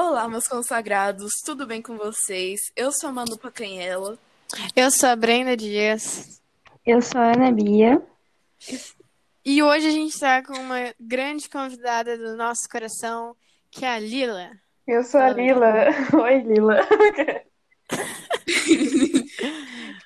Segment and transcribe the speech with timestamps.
[0.00, 2.60] Olá, meus consagrados, tudo bem com vocês?
[2.76, 4.16] Eu sou a Manu Pacanhela.
[4.76, 6.40] Eu sou a Brenda Dias.
[6.86, 8.00] Eu sou a Ana Bia.
[9.44, 13.34] E hoje a gente está com uma grande convidada do nosso coração,
[13.72, 14.52] que é a Lila.
[14.86, 15.86] Eu sou a Lila.
[16.14, 16.76] Oi, Lila.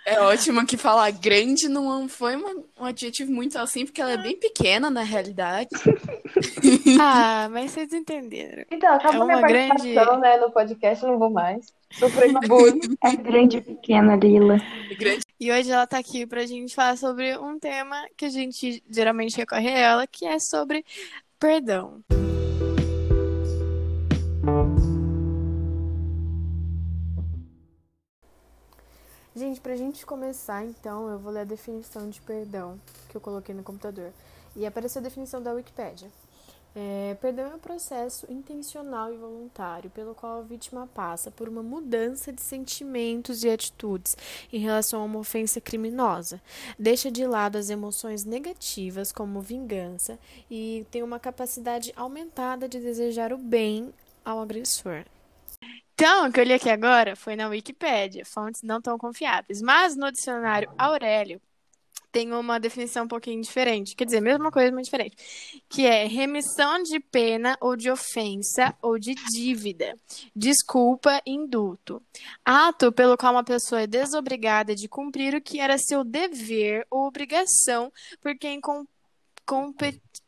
[0.05, 4.17] É ótimo que falar grande não foi uma- um adjetivo muito assim, porque ela é
[4.17, 5.69] bem pequena na realidade.
[7.01, 8.65] Ah, mas vocês entenderam.
[8.71, 11.67] Então, acabou É minha grande- participação, né, no podcast, não vou mais.
[11.93, 12.81] Sofrendo bullying.
[13.05, 14.59] É grande e pequena, Lila.
[14.99, 15.21] Grande.
[15.39, 19.37] E hoje ela tá aqui pra gente falar sobre um tema que a gente geralmente
[19.37, 20.85] recorre a ela, que é sobre
[21.39, 22.01] perdão.
[29.35, 33.55] Gente, pra gente começar, então, eu vou ler a definição de perdão que eu coloquei
[33.55, 34.13] no computador.
[34.55, 36.11] E apareceu a definição da Wikipédia.
[36.75, 41.63] É, perdão é um processo intencional e voluntário pelo qual a vítima passa por uma
[41.63, 44.17] mudança de sentimentos e atitudes
[44.51, 46.41] em relação a uma ofensa criminosa.
[46.79, 50.19] Deixa de lado as emoções negativas, como vingança,
[50.51, 53.93] e tem uma capacidade aumentada de desejar o bem
[54.25, 55.05] ao agressor.
[56.05, 59.95] Então, o que eu li aqui agora foi na Wikipédia, fontes não tão confiáveis, mas
[59.95, 61.41] no dicionário Aurélio
[62.11, 65.17] tem uma definição um pouquinho diferente, quer dizer, mesma coisa, mas diferente,
[65.69, 69.95] que é remissão de pena ou de ofensa ou de dívida,
[70.35, 72.03] desculpa, indulto,
[72.45, 77.07] ato pelo qual uma pessoa é desobrigada de cumprir o que era seu dever ou
[77.07, 78.61] obrigação por quem.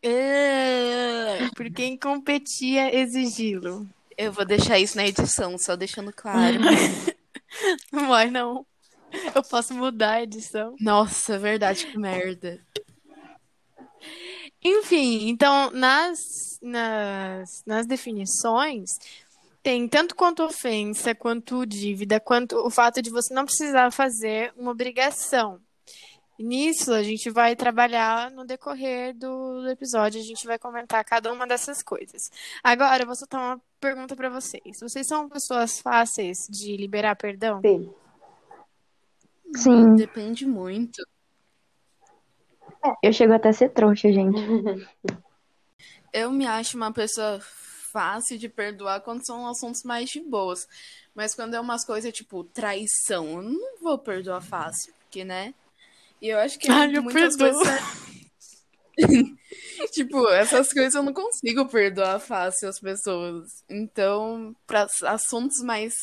[0.04, 3.88] Eh, por quem competia exigi-lo.
[4.16, 6.58] Eu vou deixar isso na edição, só deixando claro.
[7.92, 8.66] Não vai, não.
[9.34, 10.74] Eu posso mudar a edição.
[10.80, 12.60] Nossa, verdade, que merda.
[14.62, 16.18] Enfim, então, nas,
[16.60, 18.90] nas, nas definições,
[19.62, 24.72] tem tanto quanto ofensa, quanto dívida, quanto o fato de você não precisar fazer uma
[24.72, 25.60] obrigação.
[26.38, 31.32] Nisso, a gente vai trabalhar no decorrer do, do episódio, a gente vai comentar cada
[31.32, 32.28] uma dessas coisas.
[32.62, 34.80] Agora, eu vou soltar uma pergunta para vocês.
[34.80, 37.60] Vocês são pessoas fáceis de liberar perdão?
[37.60, 37.92] Sim.
[39.54, 41.06] Sim, Depende muito.
[43.02, 44.40] eu chego até a ser trouxa, gente.
[46.12, 50.64] Eu me acho uma pessoa fácil de perdoar quando são assuntos mais de boas.
[51.12, 55.52] Mas quando é umas coisas tipo traição, eu não vou perdoar fácil, porque, né?
[56.22, 57.60] E eu acho que Ai, eu muitas perdoo.
[57.60, 58.13] coisas.
[59.92, 63.64] tipo, essas coisas eu não consigo perdoar fácil as pessoas.
[63.68, 65.94] Então, para assuntos mais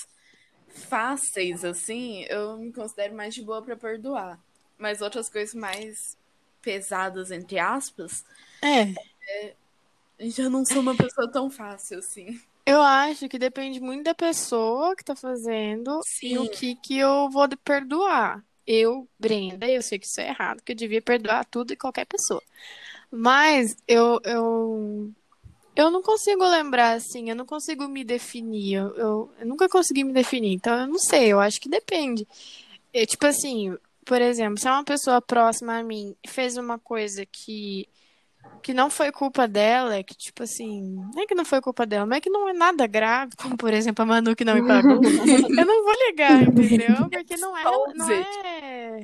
[0.67, 4.39] fáceis, assim, eu me considero mais de boa pra perdoar.
[4.77, 6.17] Mas outras coisas mais
[6.61, 8.23] pesadas, entre aspas,
[8.61, 8.93] É.
[10.19, 12.39] já não sou uma pessoa tão fácil assim.
[12.65, 16.51] Eu acho que depende muito da pessoa que tá fazendo e o Sim.
[16.51, 18.43] que que eu vou perdoar.
[18.73, 22.05] Eu, Brenda, eu sei que isso é errado, que eu devia perdoar tudo e qualquer
[22.05, 22.41] pessoa.
[23.11, 25.11] Mas eu, eu,
[25.75, 28.75] eu não consigo lembrar assim, eu não consigo me definir.
[28.75, 32.25] Eu, eu, eu nunca consegui me definir, então eu não sei, eu acho que depende.
[32.93, 37.25] É, tipo assim, por exemplo, se é uma pessoa próxima a mim fez uma coisa
[37.25, 37.89] que
[38.63, 40.81] que não foi culpa dela, que tipo assim,
[41.15, 43.57] não é que não foi culpa dela, mas é que não é nada grave, como
[43.57, 44.99] por exemplo a Manu que não me pagou.
[45.59, 46.95] Eu não vou ligar, entendeu?
[47.09, 47.63] Porque não é,
[47.95, 48.99] não é,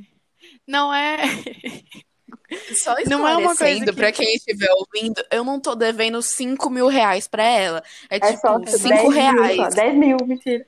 [0.67, 1.17] não é,
[2.81, 6.69] Só Não é uma coisa que- pra quem estiver ouvindo, eu não tô devendo 5
[6.69, 7.83] mil reais pra ela.
[8.09, 9.09] É, É tipo só 5 10 mil, só.
[9.09, 9.75] reais.
[9.75, 10.65] 10 mil, mentira.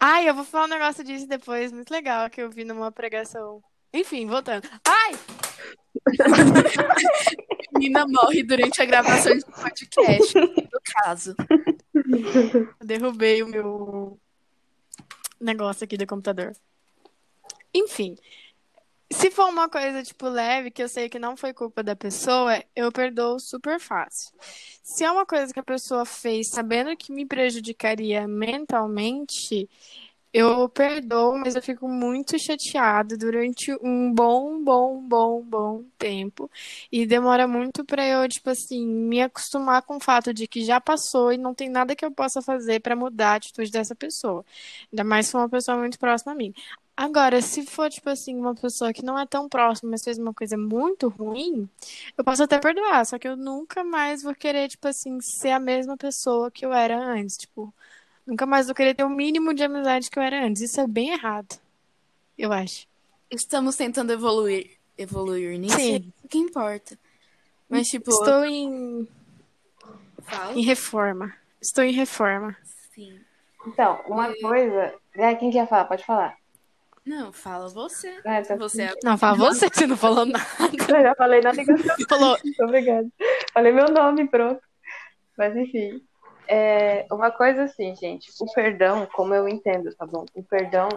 [0.00, 3.62] Ai, eu vou falar um negócio disso depois, muito legal, que eu vi numa pregação.
[3.92, 4.68] Enfim, voltando.
[4.86, 5.12] Ai,
[7.66, 11.34] A menina morre durante a gravação de um podcast, no caso.
[12.80, 14.18] eu derrubei o meu
[15.40, 16.52] negócio aqui do computador.
[17.74, 18.16] Enfim,
[19.10, 22.62] se for uma coisa, tipo, leve, que eu sei que não foi culpa da pessoa,
[22.74, 24.32] eu perdoo super fácil.
[24.82, 29.68] Se é uma coisa que a pessoa fez sabendo que me prejudicaria mentalmente,
[30.32, 36.50] eu perdoo, mas eu fico muito chateado durante um bom, bom, bom, bom tempo.
[36.92, 40.80] E demora muito pra eu, tipo assim, me acostumar com o fato de que já
[40.80, 44.44] passou e não tem nada que eu possa fazer pra mudar a atitude dessa pessoa.
[44.92, 46.52] Ainda mais se for uma pessoa muito próxima a mim.
[46.96, 50.32] Agora, se for, tipo assim, uma pessoa que não é tão próxima, mas fez uma
[50.32, 51.68] coisa muito ruim,
[52.16, 55.60] eu posso até perdoar, só que eu nunca mais vou querer, tipo assim, ser a
[55.60, 57.36] mesma pessoa que eu era antes.
[57.36, 57.72] Tipo,
[58.26, 60.62] nunca mais vou querer ter o mínimo de amizade que eu era antes.
[60.62, 61.56] Isso é bem errado,
[62.36, 62.86] eu acho.
[63.30, 64.70] Estamos tentando evoluir.
[64.98, 65.94] Evoluir nisso, Sim.
[65.94, 66.98] é isso que importa.
[67.68, 69.06] Mas, tipo, Estou em.
[70.22, 70.52] Fala.
[70.54, 71.34] Em reforma.
[71.60, 72.56] Estou em reforma.
[72.94, 73.20] Sim.
[73.66, 74.94] Então, uma coisa.
[75.14, 75.84] É, quem quer falar?
[75.84, 76.36] Pode falar.
[77.04, 78.20] Não, fala você.
[78.24, 80.44] É, tá- Você é Não, fala você, você não falou nada.
[80.88, 81.96] Eu já falei na ligação.
[82.08, 82.38] Falou.
[82.42, 83.08] Muito obrigada.
[83.52, 84.60] Falei meu nome, pronto.
[85.36, 86.02] Mas enfim.
[86.48, 90.24] É, uma coisa assim, gente, o perdão, como eu entendo, tá bom?
[90.34, 90.88] O perdão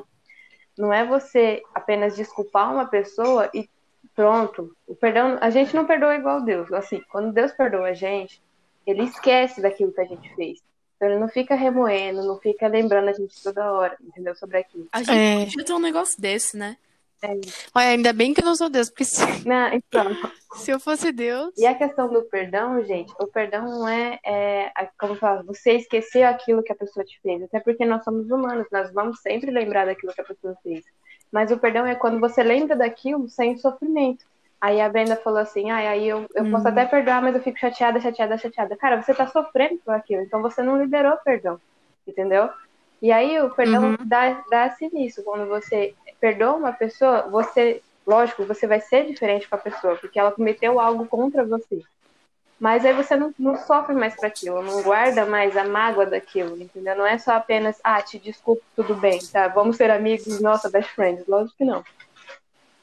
[0.78, 3.70] não é você apenas desculpar uma pessoa e
[4.16, 4.76] pronto.
[4.88, 6.72] O perdão, a gente não perdoa igual Deus.
[6.72, 8.42] Assim, quando Deus perdoa a gente,
[8.86, 10.60] ele esquece daquilo que a gente fez.
[10.96, 14.36] Então ele não fica remoendo, não fica lembrando a gente toda hora, entendeu?
[14.36, 14.88] Sobre aquilo.
[14.92, 15.46] A gente É.
[15.46, 16.76] podia ter um negócio desse, né?
[17.76, 20.06] Olha, ainda bem que eu não sou Deus, porque se, Não, então,
[20.56, 21.54] se eu fosse Deus.
[21.58, 26.24] E a questão do perdão, gente, o perdão não é, é como fala, você esquecer
[26.24, 27.44] aquilo que a pessoa te fez.
[27.44, 30.84] Até porque nós somos humanos, nós vamos sempre lembrar daquilo que a pessoa fez.
[31.32, 34.26] Mas o perdão é quando você lembra daquilo sem sofrimento.
[34.62, 37.58] Aí a Brenda falou assim, ah, aí eu, eu posso até perdoar, mas eu fico
[37.58, 38.76] chateada, chateada, chateada.
[38.76, 41.62] Cara, você tá sofrendo por aquilo, então você não liberou o perdão,
[42.06, 42.50] entendeu?
[43.02, 45.24] E aí o perdão dá, dá-se nisso.
[45.24, 50.20] Quando você perdoa uma pessoa, você, lógico, você vai ser diferente com a pessoa, porque
[50.20, 51.82] ela cometeu algo contra você.
[52.60, 56.62] Mas aí você não, não sofre mais para aquilo, não guarda mais a mágoa daquilo,
[56.62, 56.94] entendeu?
[56.98, 59.48] Não é só apenas, ah, te desculpo, tudo bem, tá?
[59.48, 61.26] Vamos ser amigos, nossa, best friends.
[61.26, 61.82] Lógico que não.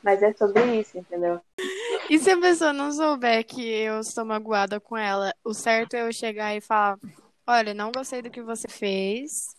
[0.03, 1.41] Mas é sobre isso, entendeu?
[2.09, 6.03] E se a pessoa não souber que eu estou magoada com ela, o certo é
[6.03, 6.97] eu chegar e falar:
[7.45, 9.56] Olha, não gostei do que você fez,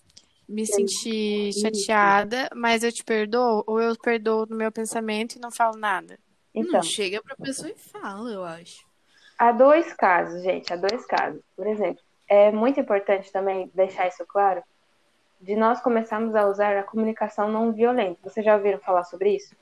[0.47, 5.51] me senti chateada, mas eu te perdoo, ou eu perdoo no meu pensamento e não
[5.51, 6.17] falo nada.
[6.53, 8.85] Então, Não, chega pra pessoa e fala, eu acho.
[9.37, 11.41] há dois casos, gente, há dois casos.
[11.55, 14.63] Por exemplo, é muito importante também deixar isso claro,
[15.39, 18.19] de nós começarmos a usar a comunicação não violenta.
[18.23, 19.55] Vocês já ouviram falar sobre isso?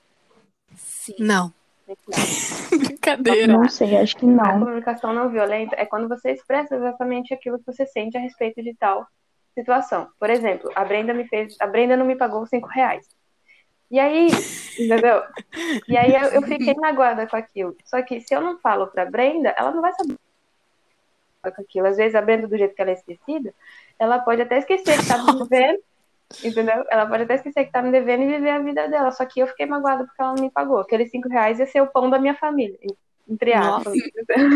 [0.76, 1.16] Sim.
[1.20, 1.54] Não.
[2.72, 3.54] Brincadeira.
[3.54, 4.60] Não sei, acho que A não.
[4.60, 8.74] comunicação não violenta é quando você expressa exatamente aquilo que você sente a respeito de
[8.76, 9.06] tal
[9.56, 10.10] situação.
[10.20, 13.08] Por exemplo, a Brenda me fez, a Brenda não me pagou cinco reais.
[13.90, 14.28] E aí,
[14.80, 15.24] entendeu?
[15.88, 17.76] E aí eu, eu fiquei magoada com aquilo.
[17.86, 20.18] Só que se eu não falo pra Brenda, ela não vai saber
[21.44, 21.88] com aquilo.
[21.88, 23.54] Às vezes a Brenda, do jeito que ela é esquecida,
[23.98, 25.80] ela pode até esquecer que tá me devendo,
[26.44, 26.84] entendeu?
[26.90, 29.12] Ela pode até esquecer que tá me devendo e viver a vida dela.
[29.12, 30.80] Só que eu fiquei magoada porque ela não me pagou.
[30.80, 32.78] Aqueles cinco reais ia ser o pão da minha família,
[33.30, 34.00] entre aspas.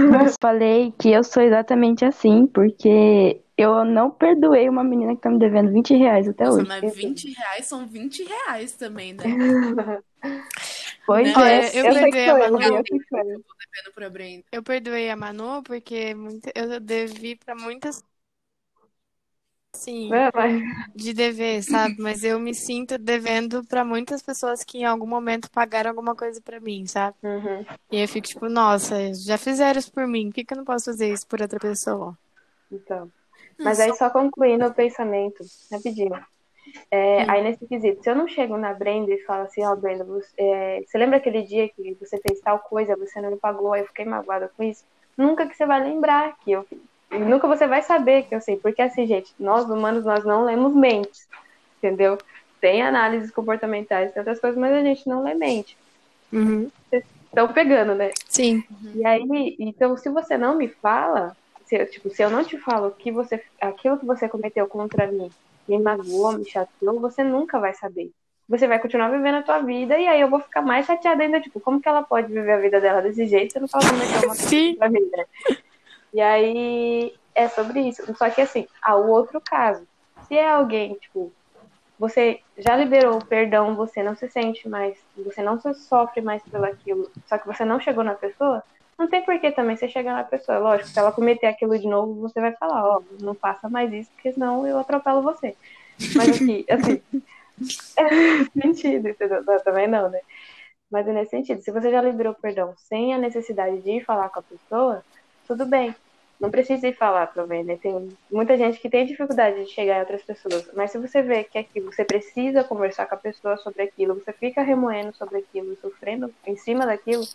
[0.10, 5.30] Eu falei que eu sou exatamente assim, porque eu não perdoei uma menina que tá
[5.30, 6.68] me devendo 20 reais até Nossa, hoje.
[6.68, 9.26] mas 20 reais são 20 reais também, né?
[11.06, 11.34] Pois Né?
[11.38, 11.80] é.
[11.80, 12.60] Eu Eu sei que perdoei a eu, Manu.
[12.60, 12.84] eu
[13.24, 13.44] eu.
[14.52, 16.14] Eu perdoei a Manu porque
[16.56, 18.04] eu devi pra muitas.
[19.80, 20.62] Sim, É, mas-
[20.96, 21.96] de dever, sabe?
[22.00, 26.42] Mas eu me sinto devendo pra muitas pessoas que em algum momento pagaram alguma coisa
[26.42, 27.16] pra mim, sabe?
[27.24, 27.66] Uhum.
[27.92, 30.66] E eu fico tipo, nossa, já fizeram isso por mim, por que que eu não
[30.66, 32.18] posso fazer isso por outra pessoa?
[32.72, 33.10] Então.
[33.58, 36.18] Mas aí, só concluindo o pensamento, rapidinho.
[36.92, 40.04] É, Aí, nesse quesito, se eu não chego na Brenda e falo assim, ó, Brenda,
[40.04, 43.74] você, é, você lembra aquele dia que você fez tal coisa, você não me pagou,
[43.74, 44.84] aí eu fiquei magoada com isso?
[45.18, 46.66] Nunca que você vai lembrar que eu
[47.12, 50.74] nunca você vai saber que eu sei, porque assim, gente, nós humanos, nós não lemos
[50.74, 51.28] mentes,
[51.78, 52.18] entendeu?
[52.62, 55.78] Tem análises comportamentais, tem outras coisas, mas a gente não lê mente.
[56.32, 56.70] Uhum.
[56.92, 58.12] Estão pegando, né?
[58.28, 58.64] Sim.
[58.94, 61.36] E aí, então, se você não me fala,
[61.66, 65.08] se, eu- tipo, se eu não te falo que você, aquilo que você cometeu contra
[65.08, 65.32] mim
[65.68, 68.12] me magoou, me chateou, você nunca vai saber.
[68.48, 71.40] Você vai continuar vivendo a tua vida e aí eu vou ficar mais chateada ainda,
[71.40, 73.54] tipo, como que ela pode viver a vida dela desse jeito?
[73.54, 74.76] Você não fala como é que é uma Sim.
[74.76, 75.26] pra mim, né?
[76.14, 78.04] E aí é sobre isso.
[78.16, 79.88] Só que assim, há o outro caso.
[80.28, 81.32] Se é alguém, tipo,
[81.98, 86.66] você já liberou o perdão, você não se sente mais, você não sofre mais pelo
[86.66, 88.64] aquilo, só que você não chegou na pessoa,
[88.98, 90.60] não tem por que também você chegar na pessoa.
[90.60, 94.10] Lógico, se ela cometer aquilo de novo, você vai falar, ó, não faça mais isso,
[94.12, 95.56] porque senão eu atropelo você.
[96.16, 97.02] Mas aqui, assim,
[97.98, 99.44] é nesse sentido, entendeu?
[99.64, 100.20] Também não, né?
[100.92, 101.62] Mas é nesse sentido.
[101.62, 105.04] Se você já liberou o perdão sem a necessidade de ir falar com a pessoa,
[105.50, 105.96] tudo bem.
[106.40, 107.76] Não precisa ir falar também, né?
[107.76, 110.70] Tem muita gente que tem dificuldade de chegar em outras pessoas.
[110.74, 114.32] Mas se você vê que aquilo, você precisa conversar com a pessoa sobre aquilo, você
[114.32, 117.28] fica remoendo sobre aquilo, sofrendo em cima daquilo,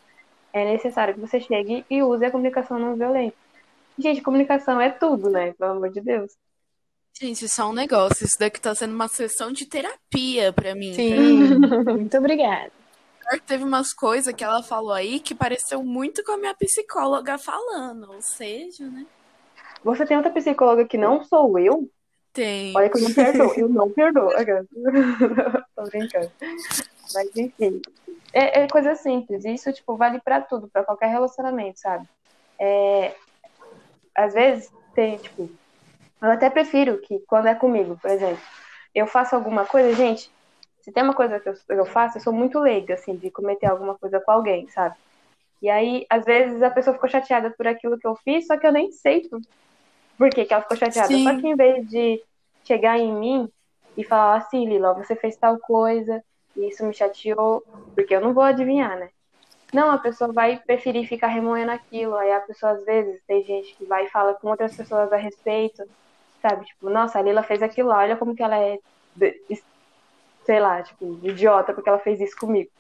[0.53, 3.37] é necessário que você chegue e use a comunicação não violenta.
[3.99, 5.53] Gente, comunicação é tudo, né?
[5.59, 6.33] Pelo amor de Deus.
[7.21, 8.25] Gente, só um negócio.
[8.25, 10.95] Isso daqui tá sendo uma sessão de terapia pra mim.
[10.95, 11.59] Sim.
[11.85, 12.73] Muito obrigada.
[13.29, 16.55] Pior que Teve umas coisas que ela falou aí que pareceu muito com a minha
[16.55, 18.13] psicóloga falando.
[18.13, 19.07] Ou seja, né?
[19.83, 21.91] Você tem outra psicóloga que não sou eu?
[22.33, 22.77] Tem.
[22.77, 23.55] Olha que eu não perdoo.
[23.57, 24.29] Eu não perdoo.
[25.77, 26.31] Tô brincando.
[27.15, 27.81] Mas enfim.
[28.33, 29.45] É, é coisa simples.
[29.45, 32.09] Isso, tipo, vale pra tudo, pra qualquer relacionamento, sabe?
[32.59, 33.15] É,
[34.15, 35.49] às vezes, tem, tipo,
[36.21, 38.43] eu até prefiro que quando é comigo, por exemplo,
[38.95, 40.31] eu faço alguma coisa, gente,
[40.85, 43.65] se tem uma coisa que eu, eu faço, eu sou muito leiga, assim, de cometer
[43.65, 44.95] alguma coisa com alguém, sabe?
[45.63, 48.67] E aí, às vezes, a pessoa ficou chateada por aquilo que eu fiz, só que
[48.67, 49.27] eu nem sei
[50.19, 51.09] por, que, que ela ficou chateada.
[51.09, 51.25] Sim.
[51.25, 52.23] Só que em vez de
[52.65, 53.49] chegar em mim
[53.97, 56.23] e falar assim, Lila, você fez tal coisa,
[56.55, 57.65] e isso me chateou,
[57.95, 59.09] porque eu não vou adivinhar, né?
[59.73, 62.15] Não, a pessoa vai preferir ficar remoendo aquilo.
[62.15, 65.17] Aí a pessoa, às vezes, tem gente que vai e fala com outras pessoas a
[65.17, 65.83] respeito,
[66.43, 66.67] sabe?
[66.67, 68.79] Tipo, nossa, a Lila fez aquilo lá, olha como que ela é,
[70.45, 72.71] sei lá, tipo, idiota porque ela fez isso comigo.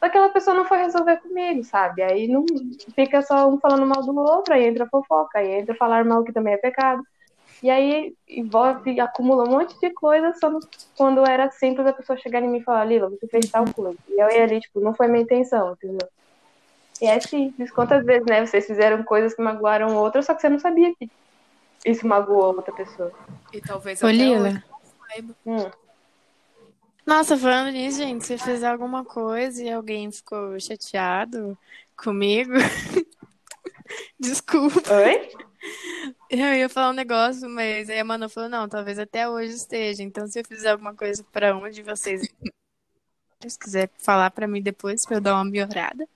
[0.00, 2.02] Só que aquela pessoa não foi resolver comigo, sabe?
[2.02, 2.44] Aí não
[2.94, 6.32] fica só um falando mal do outro, aí entra fofoca, aí entra falar mal que
[6.32, 7.02] também é pecado.
[7.62, 10.58] E aí envolve, acumula um monte de coisa só no,
[10.96, 13.96] quando era simples a pessoa chegar em mim e falar, Lila, você fez tal coisa.
[14.08, 16.08] E eu ia ali, tipo, não foi minha intenção, entendeu?
[17.00, 17.70] E é simples.
[17.70, 21.08] Quantas vezes, né, vocês fizeram coisas que magoaram outra, só que você não sabia que
[21.84, 23.12] isso magoou outra pessoa.
[23.52, 24.48] E talvez Ô, até Lila.
[24.48, 25.36] hoje não saiba.
[25.46, 25.81] Hum.
[27.04, 31.58] Nossa, falando nisso, gente, se fizer alguma coisa e alguém ficou chateado
[31.96, 32.52] comigo,
[34.18, 34.80] desculpa.
[34.94, 35.30] Oi?
[36.30, 40.02] Eu ia falar um negócio, mas aí a Manu falou, não, talvez até hoje esteja.
[40.02, 42.22] Então, se eu fizer alguma coisa pra um de vocês,
[43.46, 46.08] se quiser falar pra mim depois, pra eu dar uma melhorada.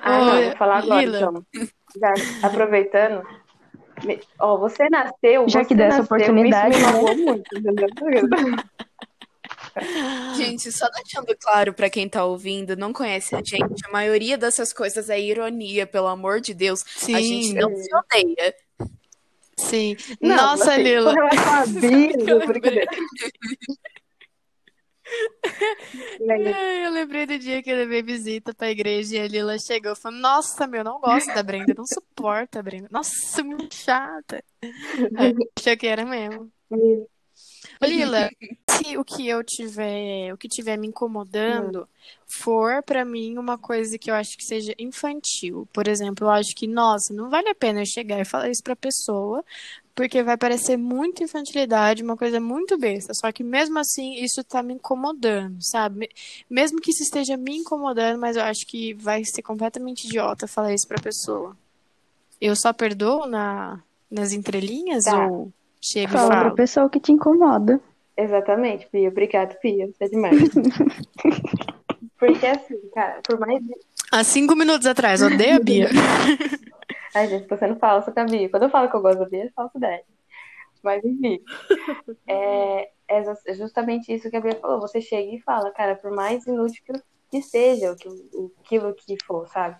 [0.00, 1.18] Ah, Ô, não, vou falar agora, Lila.
[1.18, 1.46] então.
[2.00, 3.26] Já aproveitando.
[4.04, 5.48] me- Ó, você nasceu.
[5.48, 6.92] Já você que der essa nasceu, oportunidade, Isso me né?
[6.92, 7.88] magoou muito, entendeu?
[10.36, 14.72] Gente, só deixando claro pra quem tá ouvindo, não conhece a gente, a maioria dessas
[14.72, 16.82] coisas é ironia, pelo amor de Deus.
[17.08, 18.54] A gente Sim, não se odeia.
[19.58, 19.96] sim.
[20.20, 21.14] Não, Nossa, assim, Lila.
[26.30, 29.92] Ai, Eu lembrei do dia que eu levei visita pra igreja e a Lila chegou
[29.92, 32.88] e falou: Nossa, meu, não gosto da Brenda, não suporta a Brenda.
[32.90, 34.42] Nossa, muito chata.
[35.16, 36.50] Aí, Achei que era mesmo.
[37.82, 38.30] Lila,
[38.70, 41.88] se o que eu tiver, o que tiver me incomodando
[42.26, 46.54] for pra mim uma coisa que eu acho que seja infantil, por exemplo, eu acho
[46.54, 49.44] que, nossa, não vale a pena eu chegar e falar isso pra pessoa,
[49.94, 53.14] porque vai parecer muita infantilidade, uma coisa muito besta.
[53.14, 56.00] Só que mesmo assim, isso tá me incomodando, sabe?
[56.00, 56.10] Me-
[56.50, 60.74] Mesmo que isso esteja me incomodando, mas eu acho que vai ser completamente idiota falar
[60.74, 61.56] isso pra pessoa.
[62.40, 65.26] Eu só perdoo na, nas entrelinhas Tá.
[65.26, 65.52] ou
[65.86, 66.54] chego e Fala pra falo?
[66.54, 67.80] pessoa que te incomoda.
[68.16, 69.08] Exatamente, Pia.
[69.08, 69.86] Obrigado, Pia.
[69.88, 70.38] Você é demais.
[72.18, 73.62] Porque assim, cara, por mais.
[74.10, 75.88] Há cinco minutos atrás, odeia a Bia.
[77.14, 78.48] Ai, gente, tô sendo falsa com a Bia.
[78.48, 80.04] Quando eu falo que eu gosto da Bia, é falsidade.
[80.82, 81.38] Mas enfim.
[82.28, 84.80] É, é ju- justamente isso que a Bia falou.
[84.80, 86.82] Você chega e fala, cara, por mais inútil
[87.30, 89.76] que, seja o que, o, aquilo que for, sabe?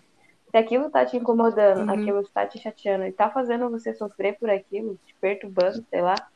[0.51, 1.87] Se aquilo tá te incomodando, Uhum.
[1.87, 6.27] aquilo tá te chateando e tá fazendo você sofrer por aquilo, te perturbando, sei lá,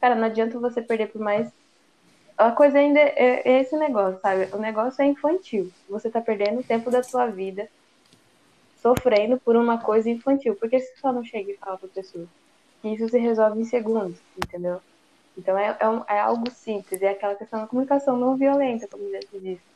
[0.00, 1.48] cara, não adianta você perder por mais.
[2.38, 4.50] A coisa ainda é, é esse negócio, sabe?
[4.54, 5.72] O negócio é infantil.
[5.88, 7.68] Você tá perdendo o tempo da sua vida
[8.74, 10.56] sofrendo por uma coisa infantil.
[10.56, 12.28] Porque se só não chega e fala pra pessoa
[12.80, 14.80] que isso se resolve em segundos, entendeu?
[15.36, 19.10] Então é, é, um- é algo simples, é aquela questão da comunicação não violenta, como
[19.10, 19.66] já se disse.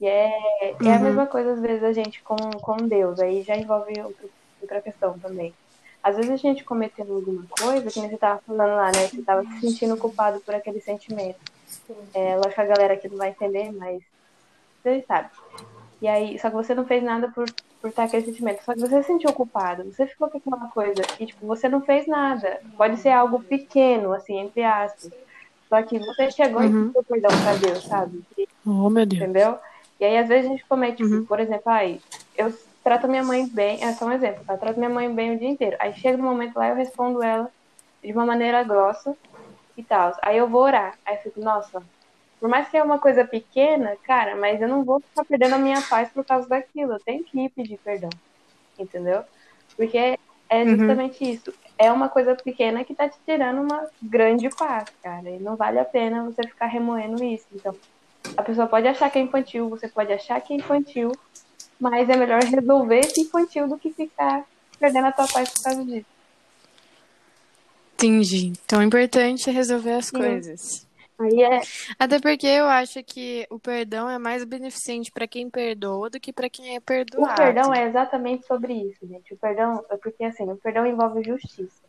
[0.00, 0.30] E é,
[0.70, 1.02] é a Uhum.
[1.04, 4.30] mesma coisa, às vezes, a gente com, com Deus, aí já envolve outro-
[4.60, 5.54] outra questão também.
[6.02, 9.06] Às vezes a gente cometendo alguma coisa, que você tava falando lá, né?
[9.08, 11.38] Você tava se sentindo culpado por aquele sentimento.
[12.14, 14.02] É, lógico que a galera aqui não vai entender, mas
[14.82, 15.28] você sabe.
[16.00, 17.44] E aí, só que você não fez nada por,
[17.82, 18.64] por estar aquele sentimento.
[18.64, 19.84] Só que você se sentiu culpado.
[19.92, 22.58] Você ficou com aquela coisa e, tipo, você não fez nada.
[22.78, 25.10] Pode ser algo pequeno, assim, entre aspas.
[25.68, 26.88] Só que você chegou Uhum.
[26.88, 28.22] e pediu perdão pra Deus, sabe?
[28.38, 29.20] E- Oh, meu Deus.
[29.22, 29.58] Entendeu?
[30.00, 31.28] E aí, às vezes, a gente comete, tipo, Uhum.
[31.28, 32.02] por exemplo, ai,
[32.34, 34.54] eu trato minha mãe bem, é só um exemplo, tá?
[34.54, 35.76] Eu trato minha mãe bem o dia inteiro.
[35.80, 37.50] Aí chega no momento lá, eu respondo ela
[38.02, 39.16] de uma maneira grossa
[39.76, 40.12] e tal.
[40.24, 40.98] Aí eu vou orar.
[41.06, 41.86] Aí eu fico, nossa,
[42.40, 45.58] por mais que é uma coisa pequena, cara, mas eu não vou ficar perdendo a
[45.58, 46.94] minha paz por causa daquilo.
[46.94, 48.20] Eu tenho que ir pedir perdão.
[48.78, 49.24] Entendeu?
[49.76, 50.16] Porque
[50.50, 50.68] é Uhum.
[50.68, 51.52] justamente isso.
[51.78, 55.28] É uma coisa pequena que tá te tirando uma grande paz, cara.
[55.30, 57.46] E não vale a pena você ficar remoendo isso.
[57.52, 57.78] Então,
[58.36, 61.12] a pessoa pode achar que é infantil, você pode achar que é infantil,
[61.80, 64.44] mas é melhor resolver esse infantil do que ficar
[64.78, 66.06] perdendo a tua paz por causa disso.
[67.94, 68.52] Entendi.
[68.64, 70.16] Então, o importante é resolver as Sim.
[70.16, 70.86] coisas.
[71.18, 71.60] Aí é,
[71.98, 76.32] Até porque eu acho que o perdão é mais beneficente pra quem perdoa do que
[76.32, 77.34] pra quem é o perdoado.
[77.34, 79.34] perdão é exatamente sobre isso, gente.
[79.34, 81.82] O perdão é porque assim, o perdão envolve justiça.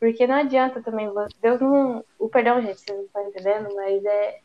[0.00, 1.10] Porque não adianta também,
[1.42, 4.40] Deus não, o perdão, gente, vocês não estão entendendo, mas é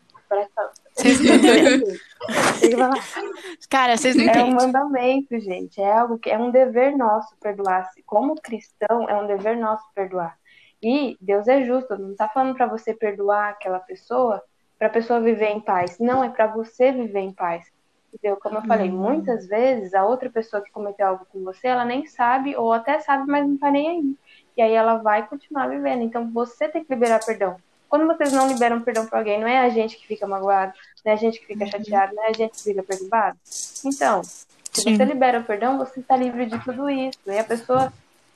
[0.95, 2.95] Vocês falar.
[3.69, 4.53] Cara, vocês não É um entendem.
[4.53, 5.81] mandamento, gente.
[5.81, 7.89] É algo que é um dever nosso perdoar.
[8.05, 10.37] Como cristão, é um dever nosso perdoar.
[10.81, 14.41] E Deus é justo, não tá falando para você perdoar aquela pessoa
[14.77, 15.99] para a pessoa viver em paz.
[15.99, 17.67] Não, é para você viver em paz.
[18.13, 18.37] Entendeu?
[18.37, 18.95] Como eu falei, Hum.
[18.97, 22.99] muitas vezes a outra pessoa que cometeu algo com você, ela nem sabe, ou até
[22.99, 24.15] sabe, mas não tá nem aí.
[24.57, 26.01] E aí ela vai continuar vivendo.
[26.03, 27.57] Então você tem que liberar perdão.
[27.89, 31.11] Quando vocês não liberam perdão para alguém, não é a gente que fica magoado, não
[31.11, 33.37] é a gente que fica chateado, não é a gente que fica perturbado.
[33.83, 34.95] Então, se Sim.
[34.95, 37.17] você libera o perdão, você está livre de tudo isso.
[37.25, 37.91] E a pessoa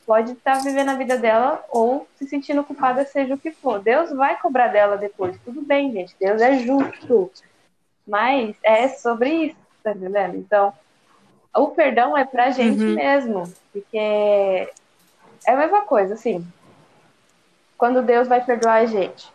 [0.05, 3.79] pode estar vivendo a vida dela ou se sentindo culpada, seja o que for.
[3.79, 5.37] Deus vai cobrar dela depois.
[5.45, 6.15] Tudo bem, gente.
[6.19, 7.31] Deus é justo.
[8.05, 10.35] Mas é sobre isso, tá entendendo?
[10.35, 10.73] Então,
[11.55, 12.95] o perdão é pra gente Uhum.
[12.95, 13.53] mesmo.
[13.71, 14.71] Porque é
[15.47, 16.45] a mesma coisa, assim.
[17.77, 19.31] Quando Deus vai perdoar a gente.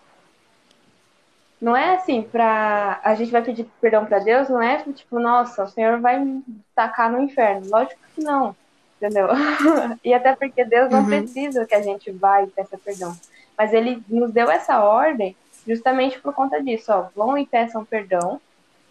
[1.60, 3.00] Não é assim, pra.
[3.02, 6.42] A gente vai pedir perdão pra Deus, não é tipo, nossa, o Senhor vai me
[6.74, 7.66] tacar no inferno.
[7.68, 8.54] Lógico que não.
[8.96, 9.28] Entendeu?
[10.04, 11.06] e até porque Deus não Uhum.
[11.06, 13.16] precisa que a gente vá e peça perdão.
[13.56, 15.36] Mas ele nos deu essa ordem
[15.66, 17.06] justamente por conta disso, ó.
[17.14, 18.40] Vão e peçam perdão.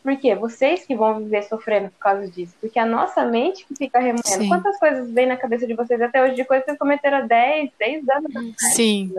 [0.04, 2.54] Porque vocês que vão viver sofrendo por causa disso.
[2.62, 4.26] Porque a nossa mente que fica remoendo.
[4.26, 4.48] Sim.
[4.48, 7.22] Quantas coisas vem na cabeça de vocês até hoje de coisas que vocês cometeram há
[7.22, 8.32] 10, 10 anos
[8.74, 9.14] Sim.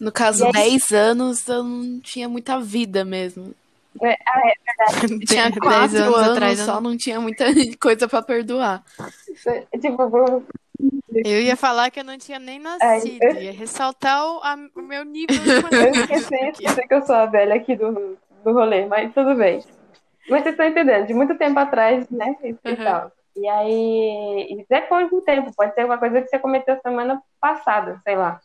[0.00, 3.54] No caso, E aí- 10 anos eu não tinha muita vida mesmo.
[4.02, 4.52] É, ah, é
[5.04, 7.44] Eu tinha Dez 4 anos anos, atrás, só não tinha muita
[7.80, 8.82] coisa pra perdoar.
[9.80, 10.42] Tipo, vou-
[11.24, 13.22] Eu ia falar que eu não tinha nem nascido.
[13.22, 17.14] eu- Ia ressaltar o, a- o meu nível de eu esqueci, esqueci que eu sou
[17.14, 19.62] a velha aqui do, do rolê, mas tudo bem.
[20.28, 22.34] Mas vocês estão entendendo, de muito tempo atrás, né?
[22.42, 22.76] E Uhum.
[22.82, 23.12] tal.
[23.36, 28.00] E aí, e depois do tempo, pode ser uma coisa que você cometeu semana passada,
[28.04, 28.40] sei lá.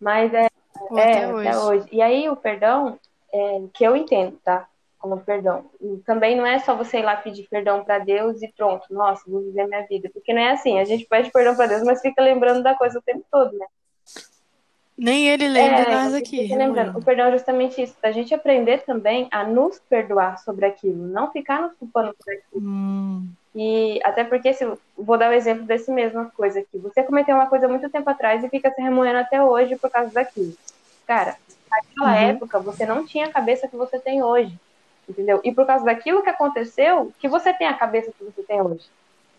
[0.00, 0.48] Mas é,
[0.88, 1.48] Ou É, até hoje.
[1.48, 1.88] até hoje.
[1.92, 2.98] E aí o perdão,
[3.32, 4.66] é, que eu entendo, tá?
[4.98, 5.70] Como perdão.
[5.80, 9.22] E também não é só você ir lá pedir perdão pra Deus e pronto, nossa,
[9.30, 10.10] vou viver minha vida.
[10.12, 12.98] Porque não é assim, a gente pede perdão pra Deus, mas fica lembrando da coisa
[12.98, 13.66] o tempo todo, né?
[14.96, 16.54] Nem ele lembra É, nós aqui.
[16.54, 16.98] lembrando.
[16.98, 21.32] O perdão é justamente isso, da gente aprender também a nos perdoar sobre aquilo, não
[21.32, 22.62] ficar nos culpando por aquilo.
[22.62, 24.64] Hum, E até porque, se,
[24.96, 26.78] vou dar o exemplo desse mesma coisa aqui.
[26.78, 30.12] Você cometeu uma coisa muito tempo atrás e fica se remoendo até hoje por causa
[30.12, 30.54] daquilo.
[31.06, 31.36] Cara,
[31.70, 32.28] naquela Uhum.
[32.30, 34.56] época você não tinha a cabeça que você tem hoje.
[35.08, 35.40] Entendeu?
[35.42, 38.86] E por causa daquilo que aconteceu, que você tem a cabeça que você tem hoje.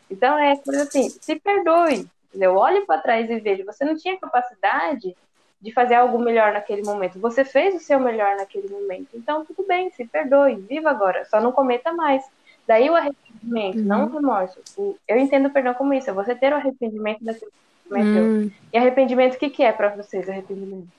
[0.09, 2.05] Então é coisa assim, se perdoe.
[2.27, 2.55] Entendeu?
[2.57, 3.63] Olhe para trás e veja.
[3.63, 5.15] Você não tinha capacidade
[5.61, 7.19] de fazer algo melhor naquele momento.
[7.19, 9.09] Você fez o seu melhor naquele momento.
[9.13, 12.23] Então, tudo bem, se perdoe, viva agora, só não cometa mais.
[12.67, 13.87] Daí o arrependimento, Uhum.
[13.87, 14.59] não o remorso.
[14.75, 18.27] O- eu entendo o perdão como isso, é você ter o arrependimento daquilo que cometeu.
[18.27, 18.51] hum.
[18.73, 20.89] E arrependimento, o que, que é para vocês, arrependimento?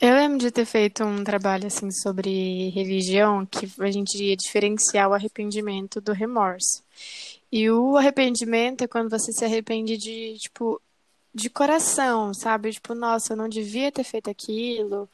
[0.00, 5.08] Eu lembro de ter feito um trabalho assim sobre religião que a gente ia diferenciar
[5.08, 6.82] o arrependimento do remorso.
[7.50, 10.80] E o arrependimento é quando você se arrepende de, tipo,
[11.34, 12.72] de coração, sabe?
[12.72, 15.08] Tipo, nossa, eu não devia ter feito aquilo.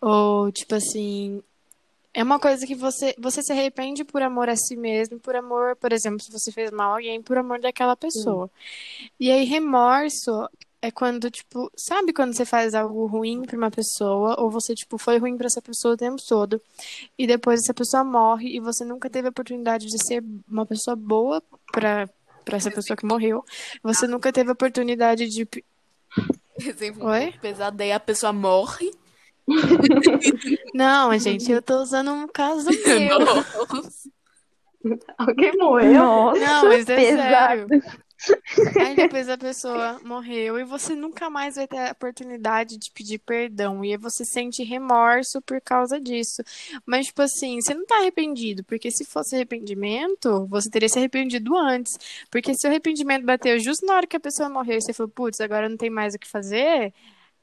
[0.00, 1.42] Ou, tipo assim,
[2.14, 5.76] é uma coisa que você, você se arrepende por amor a si mesmo, por amor,
[5.76, 8.50] por exemplo, se você fez mal a alguém, por amor daquela pessoa.
[9.18, 10.48] E aí, remorso
[10.82, 14.98] é quando, tipo, sabe quando você faz algo ruim pra uma pessoa, ou você, tipo,
[14.98, 16.60] foi ruim pra essa pessoa o tempo todo,
[17.16, 20.96] e depois essa pessoa morre e você nunca teve a oportunidade de ser uma pessoa
[20.96, 21.40] boa
[21.72, 22.10] pra,
[22.44, 23.44] pra essa pessoa que morreu.
[23.82, 25.48] Você nunca teve a oportunidade de.
[26.58, 27.32] Exemplo Oi?
[27.40, 28.92] pesado, daí a pessoa morre.
[30.74, 33.18] Não, gente, eu tô usando um caso meu.
[33.18, 34.10] Nossa.
[35.18, 35.92] Alguém morreu?
[35.94, 37.68] Nossa, Não, mas é pesado.
[37.68, 38.02] sério.
[38.80, 43.18] Aí depois a pessoa morreu e você nunca mais vai ter a oportunidade de pedir
[43.18, 43.84] perdão.
[43.84, 46.42] E aí você sente remorso por causa disso.
[46.86, 51.56] Mas, tipo assim, você não tá arrependido, porque se fosse arrependimento, você teria se arrependido
[51.56, 51.98] antes.
[52.30, 55.10] Porque se o arrependimento bateu justo na hora que a pessoa morreu e você falou,
[55.10, 56.94] putz, agora não tem mais o que fazer,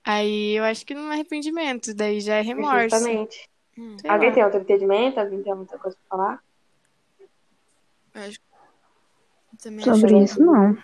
[0.03, 2.89] aí eu acho que não é arrependimento, daí já é remorso.
[2.97, 3.49] Justamente.
[4.01, 4.35] Sei Alguém lá.
[4.35, 5.19] tem outro entendimento?
[5.19, 6.39] Alguém tem outra coisa pra falar?
[8.15, 8.39] Eu acho-
[9.53, 10.77] eu também Sobre acho- isso, não.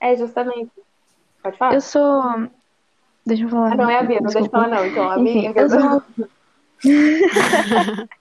[0.00, 0.70] É, justamente.
[1.42, 1.74] Pode falar?
[1.74, 2.22] Eu sou.
[3.26, 3.72] Deixa eu falar.
[3.72, 4.86] Ah, não, é a Bia, não deixa eu falar não.
[4.86, 5.62] Então, a Enfim, Bia...
[5.62, 6.02] eu sou.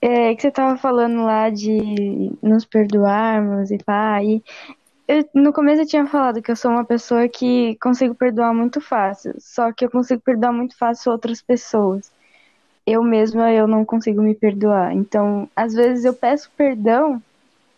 [0.00, 4.42] É que você tava falando lá de nos perdoarmos e pá, e
[5.08, 8.80] eu- no começo eu tinha falado que eu sou uma pessoa que consigo perdoar muito
[8.80, 12.10] fácil, só que eu consigo perdoar muito fácil outras pessoas.
[12.86, 14.94] Eu mesma eu não consigo me perdoar.
[14.94, 17.22] Então, às vezes eu peço perdão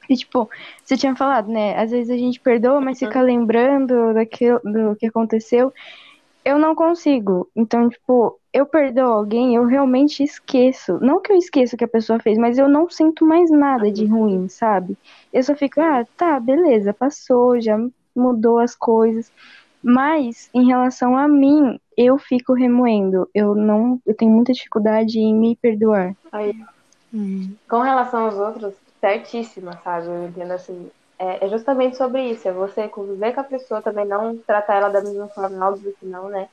[0.09, 0.49] e tipo,
[0.85, 1.77] você tinha falado, né?
[1.79, 5.73] Às vezes a gente perdoa, mas fica lembrando daquilo do que aconteceu.
[6.47, 7.51] Eu não consigo.
[7.57, 10.97] Então, tipo, eu perdoo alguém, eu realmente esqueço.
[11.01, 13.91] Não que eu esqueça o que a pessoa fez, mas eu não sinto mais nada
[13.91, 14.97] de ruim, sabe?
[15.33, 17.77] Eu só fico, ah, tá, beleza, passou, já
[18.15, 19.29] mudou as coisas.
[19.83, 23.29] Mas, em relação a mim, eu fico remoendo.
[23.35, 26.15] Eu não, eu tenho muita dificuldade em me perdoar.
[26.31, 26.53] Aí,
[27.13, 27.57] Hum.
[27.69, 30.07] com relação aos outros, certíssima, sabe?
[30.07, 30.91] Eu entendo assim.
[31.19, 34.89] É, é justamente sobre isso, é você conviver com a pessoa também, não tratar ela
[34.91, 36.49] da mesma forma, óbvio que não, né?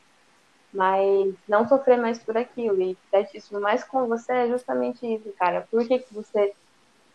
[0.73, 2.82] Mas não sofrer mais por aquilo.
[2.82, 5.67] E certíssimo, mas com você é justamente isso, cara.
[5.69, 6.54] Por que, que você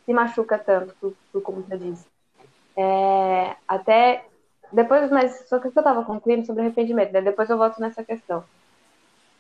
[0.05, 2.07] se machuca tanto por, por conta disso?
[2.77, 4.25] É, até
[4.73, 7.23] depois, mas só que eu tava concluindo sobre arrependimento, né?
[7.23, 8.45] Depois eu volto nessa questão.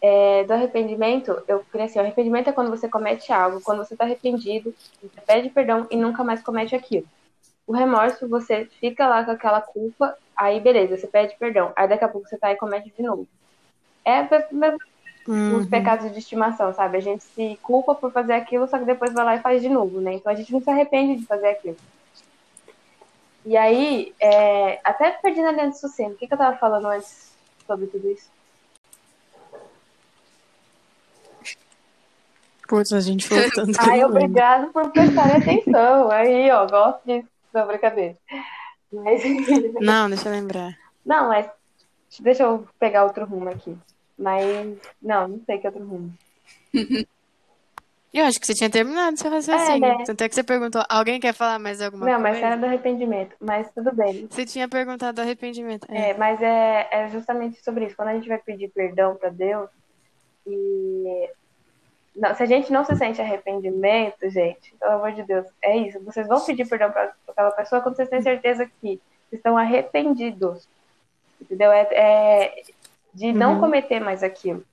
[0.01, 3.97] É, do arrependimento, eu queria assim, o arrependimento é quando você comete algo, quando você
[3.97, 7.07] tá arrependido, você pede perdão e nunca mais comete aquilo.
[7.68, 12.02] O remorso, você fica lá com aquela culpa, aí beleza, você pede perdão, aí daqui
[12.02, 13.28] a pouco você tá e comete de novo.
[14.02, 14.26] É
[15.28, 15.59] Uhum.
[15.59, 16.96] os pecados de estimação, sabe?
[16.96, 19.68] A gente se culpa por fazer aquilo, só que depois vai lá e faz de
[19.68, 20.14] novo, né?
[20.14, 21.76] Então a gente não se arrepende de fazer aquilo.
[23.44, 26.14] E aí, é, até perdi na linha de suceno.
[26.14, 28.31] O que, que eu tava falando antes sobre tudo isso?
[32.66, 36.11] Putz, a gente falou tanto que Ai, obrigado por prestar atenção.
[36.11, 37.38] Aí, ó, gosto disso.
[37.53, 38.17] Não, brincadeira.
[38.93, 39.23] Mas,
[39.81, 40.77] Não, deixa eu lembrar.
[41.05, 41.51] não, mas
[42.21, 43.77] deixa eu pegar outro rumo aqui.
[44.19, 46.13] Mas, não, não sei que outro rumo.
[48.13, 49.85] Eu acho que você tinha terminado seu raciocínio.
[49.85, 50.05] É, né?
[50.05, 52.29] Tanto é que você perguntou, alguém quer falar mais alguma não, coisa?
[52.29, 53.37] mas era do arrependimento.
[53.39, 54.27] Mas tudo bem.
[54.29, 55.87] Você tinha perguntado do arrependimento.
[55.91, 56.11] É.
[56.11, 57.95] É, mas é, é justamente sobre isso.
[57.95, 59.69] Quando a gente vai pedir perdão para Deus,
[60.47, 61.29] e
[62.18, 66.02] não, se a gente não se sente arrependimento, gente, pelo amor de Deus, é isso.
[66.04, 69.00] Vocês vão pedir perdão para aquela pessoa quando vocês têm certeza que
[69.33, 70.68] estão arrependidos.
[71.40, 71.70] Entendeu?
[71.70, 72.62] É, é
[73.14, 73.61] de não Uhum.
[73.61, 74.64] cometer mais aquilo.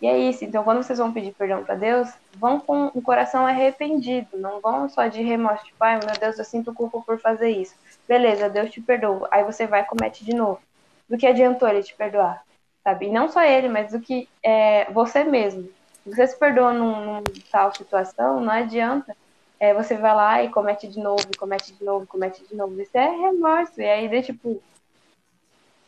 [0.00, 0.44] E é isso.
[0.44, 4.36] Então, quando vocês vão pedir perdão para Deus, vão com o coração arrependido.
[4.36, 7.74] Não vão só de remorso, tipo, ai meu Deus, eu sinto culpa por fazer isso.
[8.08, 9.28] Beleza, Deus te perdoa.
[9.30, 10.60] Aí você vai e comete de novo.
[11.08, 12.42] Do que adiantou ele te perdoar?
[12.82, 13.06] Sabe?
[13.06, 15.68] E não só ele, mas do que é, você mesmo.
[16.04, 19.14] Se você se perdoa num, num tal situação, não adianta.
[19.60, 22.80] É, você vai lá e comete de novo, comete de novo, comete de novo.
[22.80, 23.80] Isso é remorso.
[23.80, 24.60] E aí, daí, tipo,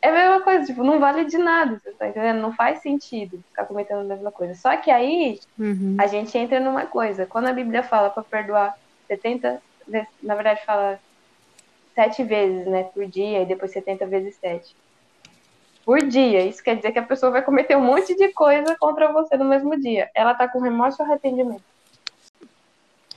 [0.00, 2.40] é a mesma coisa, tipo, não vale de nada, você tá entendendo?
[2.40, 4.55] Não faz sentido ficar cometendo a mesma coisa.
[4.55, 5.96] Só que aí Uhum.
[5.98, 7.27] a gente entra numa coisa.
[7.27, 8.74] Quando a Bíblia fala para perdoar
[9.09, 11.00] 70, vezes- na verdade fala
[11.94, 14.77] sete vezes, né, por dia, e depois 70 vezes sete.
[15.85, 16.47] Por dia.
[16.47, 19.44] Isso quer dizer que a pessoa vai cometer um monte de coisa contra você no
[19.44, 20.11] mesmo dia.
[20.14, 21.62] Ela tá com remorso ou arrependimento?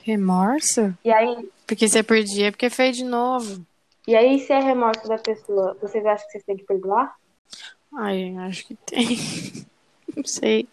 [0.02, 0.94] Remorso?
[1.04, 3.64] E aí, Porque você perdia, porque fez de novo.
[4.06, 7.14] e aí se é remorso da pessoa, vocês acham que vocês têm que perdoar?
[7.94, 9.06] Ai, acho que tem.
[10.16, 10.66] Não sei.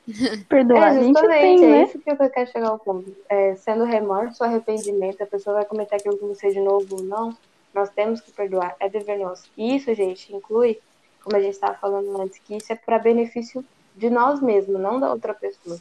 [0.48, 1.84] Perdoar, a é, gente justamente, tem, é né?
[1.84, 3.16] isso que eu quero chegar ao ponto.
[3.30, 7.04] É, sendo remorso ou arrependimento, a pessoa vai cometer aquilo com você de novo ou
[7.04, 7.38] não,
[7.74, 9.50] nós temos que perdoar, é dever nosso.
[9.58, 10.80] E isso, gente, inclui,
[11.26, 15.00] como a gente estava falando antes, que isso é para benefício de nós mesmos, não
[15.00, 15.78] da outra pessoa.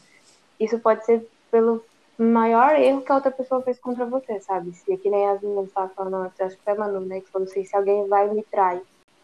[0.59, 1.85] Isso pode ser pelo
[2.19, 4.73] maior erro que a outra pessoa fez contra você, sabe?
[4.73, 7.21] Se é que nem as meninas estavam falando antes, acho que foi a Manu, né?
[7.21, 8.81] Que falou assim, se alguém vai e me trai.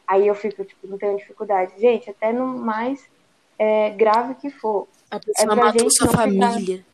[0.06, 1.72] Aí eu fico, tipo, não tenho dificuldade.
[1.80, 3.02] Gente, até no mais
[3.58, 4.86] é, grave que for.
[5.10, 6.84] A pessoa pra matou gente sua não ficar- família.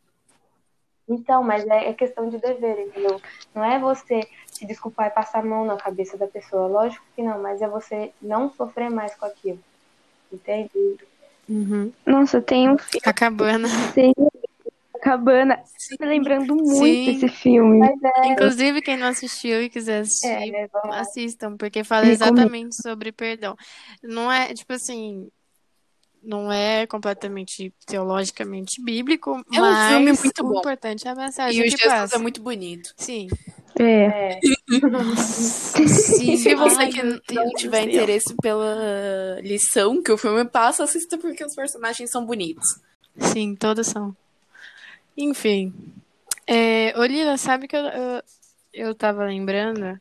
[1.09, 3.21] Então, mas é, é questão de dever, entendeu?
[3.55, 6.67] Não é você se desculpar e passar a mão na cabeça da pessoa.
[6.67, 9.61] Lógico que não, mas é você não sofrer mais com aquilo.
[10.33, 10.71] Entende?
[11.49, 11.93] Uhum.
[12.05, 13.69] Nossa, tem um filme A cabana.
[15.01, 15.63] Cabana.
[15.97, 17.17] Tô lembrando muito Sim.
[17.17, 17.79] esse filme.
[17.79, 20.69] Mas é, Inclusive, quem não assistiu e quiser assistir, é né?
[20.91, 23.55] Assistam, porque fala exatamente sobre perdão.
[24.03, 25.29] Não é, tipo assim,
[26.27, 30.59] não é completamente teologicamente bíblico, É um mas filme muito o bom.
[30.59, 32.17] importante é a mensagem E o que Jesus passa.
[32.17, 32.93] é muito bonito.
[32.97, 33.29] Sim.
[33.79, 34.39] É.
[34.39, 34.41] É,
[35.17, 36.37] Sim.
[36.37, 37.91] Se você Ai, que não Deus tiver céu.
[37.91, 42.81] interesse pela lição que o filme passa, assista porque os personagens são bonitos.
[43.19, 44.17] Sim, todos são.
[45.17, 45.73] Enfim.
[46.47, 46.93] É,
[47.39, 48.23] sabe que eu, eu,
[48.73, 50.01] eu tava lembrando?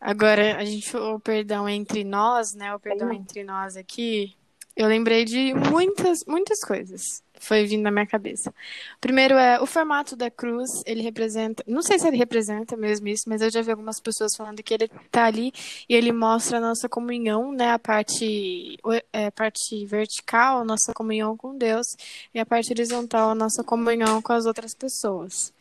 [0.00, 2.74] Agora, a gente falou o perdão entre nós, né?
[2.74, 4.34] O perdão entre nós aqui.
[4.76, 7.22] Eu lembrei de muitas, muitas coisas.
[7.40, 8.52] Foi vindo na minha cabeça.
[9.00, 13.24] Primeiro é o formato da cruz, ele representa, não sei se ele representa mesmo isso,
[13.26, 15.52] mas eu já vi algumas pessoas falando que ele tá ali
[15.88, 17.72] e ele mostra a nossa comunhão, né?
[17.72, 18.78] A parte,
[19.12, 21.86] é, a parte vertical, a nossa comunhão com Deus,
[22.34, 25.54] e a parte horizontal, a nossa comunhão com as outras pessoas.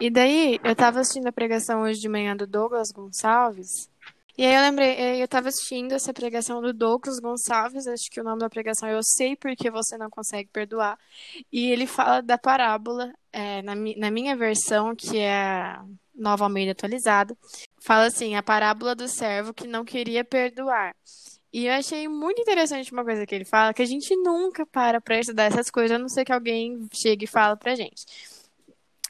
[0.00, 3.88] E daí, eu tava assistindo a pregação hoje de manhã do Douglas Gonçalves,
[4.40, 8.22] e aí eu lembrei, eh, eu tava assistindo essa pregação do Douglas Gonçalves, acho que
[8.22, 10.98] o nome da pregação é Eu Sei Porque Você Não Consegue Perdoar,
[11.52, 15.78] e ele fala da parábola, eh, na, na minha versão, que é
[16.14, 17.36] Nova Almeida atualizada,
[17.82, 20.96] fala assim, a parábola do servo que não queria perdoar.
[21.52, 25.02] E eu achei muito interessante uma coisa que ele fala, que a gente nunca para
[25.02, 28.06] pra estudar essas coisas, a não ser que alguém chegue e fala pra gente.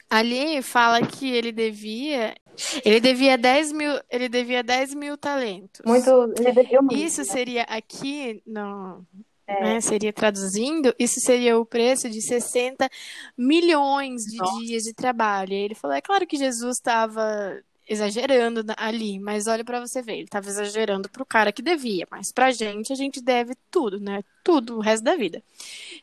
[0.09, 2.35] Ali fala que ele devia.
[2.83, 5.81] Ele devia 10 mil, ele devia 10 mil talentos.
[5.85, 6.33] Muito.
[6.37, 6.95] Ele devia muito.
[6.95, 9.05] Isso seria aqui no,
[9.47, 12.89] né, seria traduzindo, isso seria o preço de 60
[13.37, 14.59] milhões de Nossa.
[14.59, 15.53] dias de trabalho.
[15.53, 17.61] E ele falou: é claro que Jesus estava
[17.91, 22.31] exagerando ali, mas olha pra você ver, ele estava exagerando pro cara que devia, mas
[22.31, 24.23] pra gente a gente deve tudo, né?
[24.41, 25.43] Tudo o resto da vida.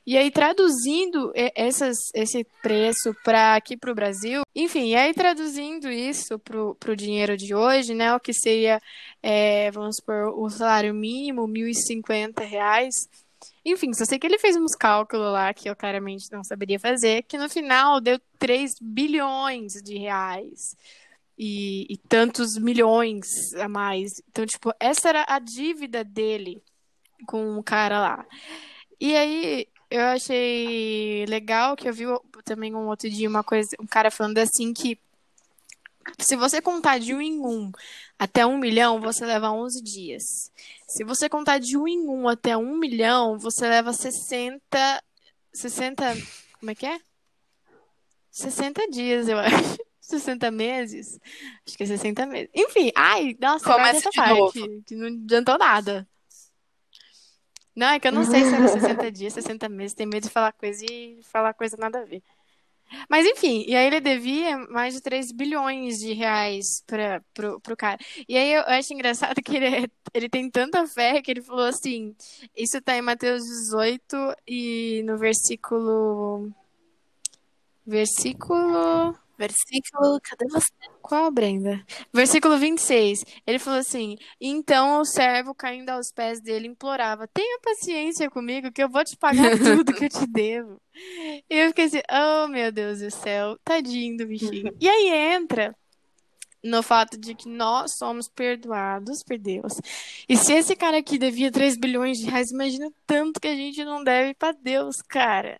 [0.06, 6.38] E aí traduzindo essas, esse preço para aqui pro Brasil, enfim, e aí traduzindo isso
[6.38, 8.14] pro, pro dinheiro de hoje, né?
[8.14, 8.80] O que seria,
[9.22, 13.08] é, vamos supor, o salário mínimo, 1.050 reais.
[13.64, 17.22] Enfim, só sei que ele fez uns cálculos lá que eu claramente não saberia fazer,
[17.22, 20.76] que no final deu 3 bilhões de reais.
[21.38, 24.20] E, e tantos milhões a mais.
[24.28, 26.60] Então, tipo, essa era a dívida dele
[27.26, 28.26] com o cara lá.
[29.00, 32.04] E aí, eu achei legal que eu vi
[32.44, 34.98] também um outro dia uma coisa, um cara falando assim que
[36.18, 37.70] se você contar de um em um
[38.18, 40.50] até um milhão, você leva 11 dias.
[40.88, 45.04] Se você contar de um em um até um milhão, você leva 60.
[45.52, 46.16] 60.
[46.58, 47.00] Como é que é?
[48.30, 49.87] 60 dias, eu acho.
[50.08, 51.18] 60 meses?
[51.66, 52.50] Acho que é 60 meses.
[52.54, 54.82] Enfim, ai, nossa, Começa essa de parte, novo.
[54.86, 56.08] que não adiantou nada.
[57.74, 60.30] Não, é que eu não sei se era 60 dias, 60 meses, tem medo de
[60.30, 62.22] falar coisa e falar coisa nada a ver.
[63.08, 67.76] Mas enfim, e aí ele devia mais de 3 bilhões de reais para pro, pro
[67.76, 67.98] cara.
[68.28, 72.16] E aí eu acho engraçado que ele, ele tem tanta fé que ele falou assim:
[72.56, 76.50] isso tá em Mateus 18 e no versículo.
[77.86, 79.16] Versículo.
[79.38, 80.72] Versículo, cadê você?
[81.00, 81.80] Qual, Brenda?
[82.12, 83.24] Versículo 26.
[83.46, 88.82] Ele falou assim: Então o servo, caindo aos pés dele, implorava: Tenha paciência comigo, que
[88.82, 89.52] eu vou te pagar
[89.84, 90.80] tudo que eu te devo.
[91.48, 94.74] E eu fiquei assim: Oh, meu Deus do céu, tadinho do bichinho.
[94.80, 95.72] E aí entra
[96.62, 99.80] no fato de que nós somos perdoados por Deus.
[100.28, 103.54] E se esse cara aqui devia 3 bilhões de reais, imagina o tanto que a
[103.54, 105.58] gente não deve pra Deus, cara.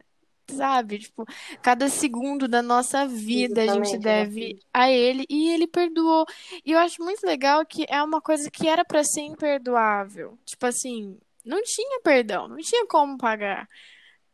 [0.51, 0.99] Sabe?
[0.99, 1.25] Tipo,
[1.63, 4.25] cada segundo da nossa vida a gente Exatamente, né?
[4.25, 6.25] deve a ele e ele perdoou.
[6.65, 10.39] E eu acho muito legal que é uma coisa que era pra ser imperdoável.
[10.45, 13.69] Tipo assim, não tinha perdão, não tinha como pagar.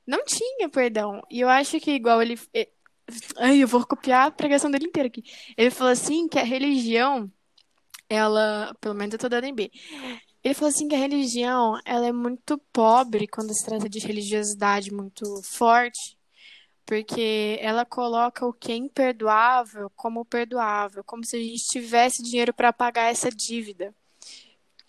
[0.07, 1.23] Não tinha perdão.
[1.31, 2.39] E eu acho que igual ele
[3.37, 5.23] Ai, eu vou copiar a pregação dele inteira aqui.
[5.57, 7.31] Ele falou assim que a religião,
[8.09, 9.71] ela, pelo menos eu tô dando em B.
[10.45, 14.93] Ele falou assim que a religião, ela é muito pobre quando se trata de religiosidade
[14.93, 16.19] muito forte,
[16.85, 22.53] porque ela coloca o que é imperdoável como perdoável, como se a gente tivesse dinheiro
[22.53, 23.95] para pagar essa dívida.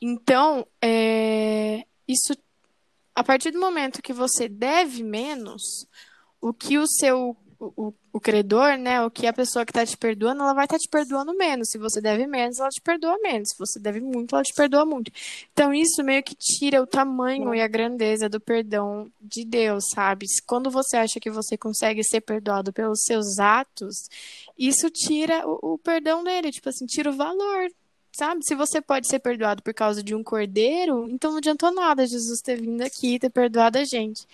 [0.01, 2.35] Então, é, isso,
[3.15, 5.87] a partir do momento que você deve menos,
[6.41, 9.97] o que o seu o, o, credor, né, o que a pessoa que está te
[9.97, 11.69] perdoando, ela vai estar te perdoando menos.
[11.69, 13.49] Se você deve menos, ela te perdoa menos.
[13.49, 15.11] Se você deve muito, ela te perdoa muito.
[15.53, 20.25] Então, isso meio que tira o tamanho e a grandeza do perdão de Deus, sabe?
[20.45, 24.09] Quando você acha que você consegue ser perdoado pelos seus atos,
[24.57, 27.69] isso tira o, o perdão dele, tipo assim, tira o valor.
[28.15, 28.45] Sabe?
[28.45, 32.39] Se você pode ser perdoado por causa de um cordeiro, então não adiantou nada Jesus
[32.39, 34.25] ter vindo aqui e ter perdoado a gente.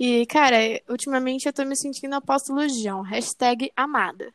[0.00, 0.56] E, cara,
[0.88, 3.02] ultimamente eu tô me sentindo apóstolo João.
[3.02, 4.34] Hashtag amada.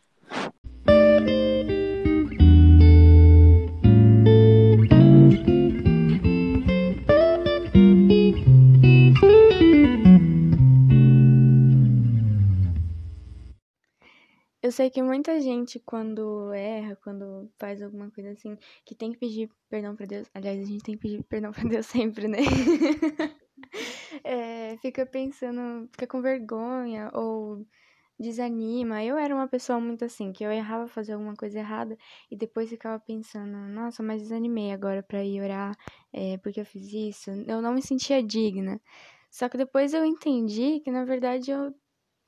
[14.75, 19.49] Sei que muita gente, quando erra, quando faz alguma coisa assim, que tem que pedir
[19.69, 20.27] perdão pra Deus.
[20.33, 22.39] Aliás, a gente tem que pedir perdão pra Deus sempre, né?
[24.23, 27.65] É, fica pensando, fica com vergonha ou
[28.19, 29.03] desanima.
[29.03, 31.97] Eu era uma pessoa muito assim, que eu errava fazer alguma coisa errada
[32.31, 35.75] e depois ficava pensando, nossa, mas desanimei agora pra ir orar,
[36.13, 37.31] é, porque eu fiz isso.
[37.47, 38.81] Eu não me sentia digna.
[39.31, 41.73] Só que depois eu entendi que, na verdade, eu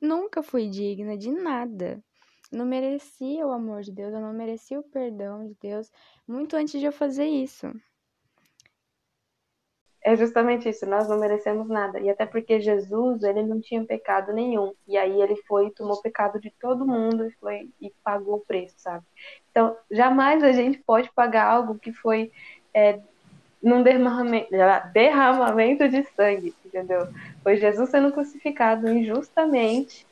[0.02, 2.04] nunca fui digna de nada.
[2.52, 5.92] Não merecia o amor de Deus, eu não merecia o perdão de Deus,
[6.28, 7.72] muito antes de eu fazer isso.
[10.02, 12.00] É justamente isso, nós não merecemos nada.
[12.00, 14.74] E até porque Jesus, ele não tinha pecado nenhum.
[14.88, 18.40] E aí ele foi e tomou pecado de todo mundo e foi e pagou o
[18.40, 19.06] preço, sabe?
[19.52, 22.32] Então, jamais a gente pode pagar algo que foi
[22.74, 23.02] é,
[23.62, 24.50] num derramamento,
[24.94, 27.10] derramamento de sangue, entendeu?
[27.44, 30.07] Foi Jesus sendo crucificado injustamente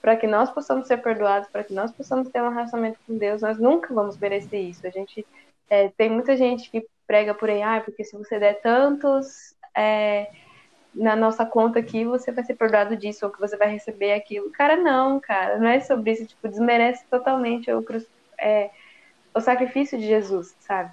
[0.00, 3.42] para que nós possamos ser perdoados, para que nós possamos ter um relacionamento com Deus.
[3.42, 4.86] Nós nunca vamos merecer isso.
[4.86, 5.26] A gente
[5.72, 10.28] É, tem muita gente que prega por aí, ah, porque se você der tantos é,
[10.92, 14.50] na nossa conta aqui, você vai ser perdoado disso, ou que você vai receber aquilo.
[14.50, 16.26] Cara, não, cara, não é sobre isso.
[16.26, 17.84] Tipo, desmerece totalmente o,
[18.40, 18.70] é,
[19.32, 20.90] o sacrifício de Jesus, sabe?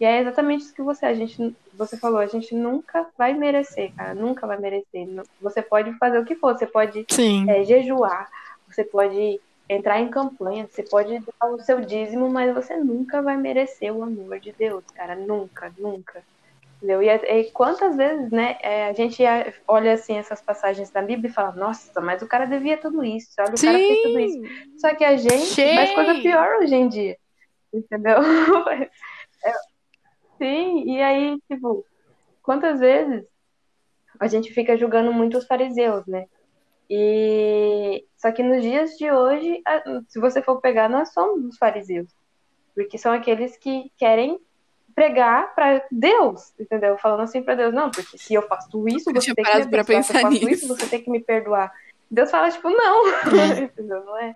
[0.00, 3.92] E é exatamente isso que você, a gente, você falou, a gente nunca vai merecer,
[3.94, 5.08] cara, nunca vai merecer.
[5.40, 7.04] Você pode fazer o que for, você pode
[7.48, 8.30] é, jejuar,
[8.68, 13.36] você pode entrar em campanha, você pode dar o seu dízimo, mas você nunca vai
[13.36, 16.22] merecer o amor de Deus, cara, nunca, nunca.
[16.76, 17.02] Entendeu?
[17.02, 19.20] E, e quantas vezes, né, é, a gente
[19.66, 23.30] olha assim essas passagens da Bíblia e fala, nossa, mas o cara devia tudo isso,
[23.40, 23.66] olha, o Sim.
[23.66, 24.40] cara fez tudo isso.
[24.78, 27.16] Só que a gente faz coisa pior hoje em dia.
[27.74, 28.18] Entendeu?
[29.44, 29.52] é,
[30.38, 31.84] sim, e aí, tipo,
[32.42, 33.26] quantas vezes
[34.18, 36.26] a gente fica julgando muito os fariseus, né?
[36.90, 39.62] E só que nos dias de hoje,
[40.08, 42.08] se você for pegar, nós somos os fariseus.
[42.74, 44.40] Porque são aqueles que querem
[44.94, 46.96] pregar para Deus, entendeu?
[46.98, 50.04] Falando assim para Deus, não, porque se eu faço isso, você tem que me abençoar,
[50.04, 50.50] se eu faço nisso.
[50.50, 51.72] isso, você tem que me perdoar.
[52.10, 53.60] Deus fala, tipo, não, é.
[53.64, 54.04] entendeu?
[54.04, 54.34] Não é.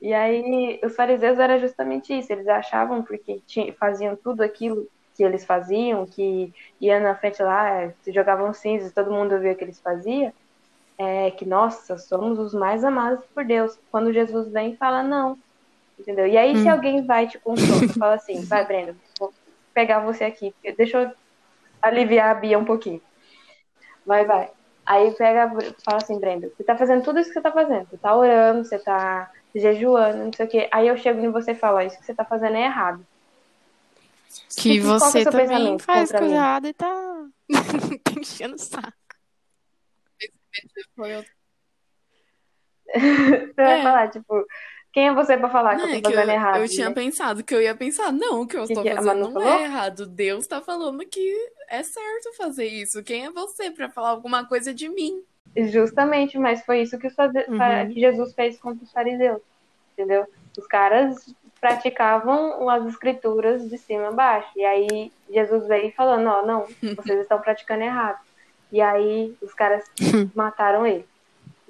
[0.00, 5.24] E aí, os fariseus era justamente isso, eles achavam, porque tinham, faziam tudo aquilo que
[5.24, 9.64] eles faziam, que ia na frente lá, se jogavam cinzas, todo mundo via o que
[9.64, 10.32] eles faziam,
[10.96, 13.78] é que, nossa, somos os mais amados por Deus.
[13.90, 15.36] Quando Jesus vem fala, não,
[15.98, 16.26] Entendeu?
[16.26, 16.62] E aí, hum.
[16.62, 19.32] se alguém vai te consolar, fala assim, vai, Brenda, vou
[19.74, 21.12] pegar você aqui, deixa eu
[21.82, 23.02] aliviar a Bia um pouquinho.
[24.06, 24.50] Vai, vai.
[24.86, 25.50] Aí pega,
[25.84, 27.86] fala assim, Brenda, você tá fazendo tudo isso que você tá fazendo.
[27.90, 30.68] Você tá orando, você tá jejuando, não sei o quê.
[30.70, 33.06] Aí eu chego em você e falo, isso que você tá fazendo é errado.
[34.56, 37.26] Que e, você é também faz coisa errada e tá
[38.18, 38.92] enchendo o saco.
[42.92, 43.82] você vai é.
[43.82, 44.46] falar, tipo,
[44.92, 46.56] quem é você pra falar não, que eu tô fazendo eu, errado?
[46.56, 46.68] Eu né?
[46.68, 49.32] tinha pensado que eu ia pensar, não, o que eu que estou que fazendo não
[49.32, 49.48] falou?
[49.48, 50.06] é errado.
[50.06, 53.02] Deus tá falando que é certo fazer isso.
[53.02, 55.22] Quem é você para falar alguma coisa de mim?
[55.56, 57.92] Justamente, mas foi isso que, uhum.
[57.92, 59.40] que Jesus fez contra os fariseus,
[59.92, 60.26] entendeu?
[60.56, 64.48] Os caras praticavam as escrituras de cima a baixo.
[64.56, 68.18] E aí Jesus veio falando, ó, não, vocês estão praticando errado.
[68.70, 69.84] E aí os caras
[70.34, 71.06] mataram ele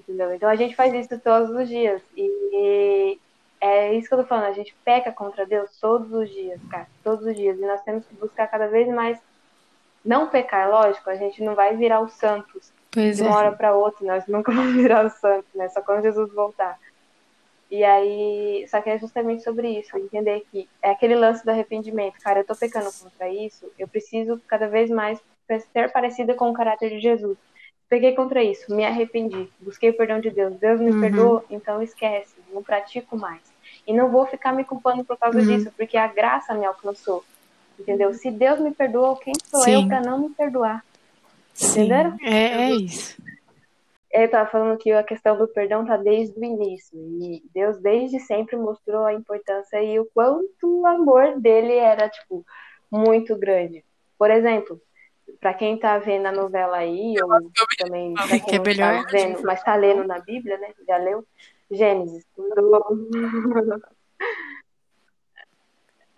[0.09, 0.33] entendeu?
[0.35, 2.01] Então a gente faz isso todos os dias.
[2.17, 3.19] E
[3.61, 6.87] é isso que eu tô falando, a gente peca contra Deus todos os dias, cara,
[7.05, 7.59] todos os dias.
[7.59, 9.19] E nós temos que buscar cada vez mais
[10.05, 13.35] não pecar, lógico, a gente não vai virar os santos pois de uma é.
[13.35, 15.69] hora para outra, nós nunca vamos virar os santos, né?
[15.69, 16.79] Só quando Jesus voltar.
[17.71, 22.19] E aí, só que é justamente sobre isso, entender que é aquele lance do arrependimento.
[22.21, 25.21] Cara, eu tô pecando contra isso, eu preciso cada vez mais
[25.73, 27.37] ser parecida com o caráter de Jesus.
[27.89, 30.57] Peguei contra isso, me arrependi, busquei o perdão de Deus.
[30.57, 31.01] Deus me uhum.
[31.01, 33.41] perdoou, então esquece, não pratico mais.
[33.87, 35.47] E não vou ficar me culpando por causa uhum.
[35.47, 37.25] disso, porque a graça me alcançou.
[37.79, 38.13] Entendeu?
[38.13, 39.83] Se Deus me perdoou, quem sou Sim.
[39.83, 40.85] eu para não me perdoar?
[41.61, 42.17] Entenderam?
[42.23, 43.21] É, é isso.
[44.11, 46.99] Eu estava falando que a questão do perdão tá desde o início.
[46.99, 52.45] E Deus desde sempre mostrou a importância e o quanto o amor dele era, tipo,
[52.91, 53.85] muito grande.
[54.19, 54.81] Por exemplo,
[55.41, 57.29] para quem está vendo a novela aí, ou
[57.77, 60.73] também para quem é não está vendo, mas está lendo na Bíblia, né?
[60.87, 61.25] Já leu?
[61.71, 62.27] Gênesis.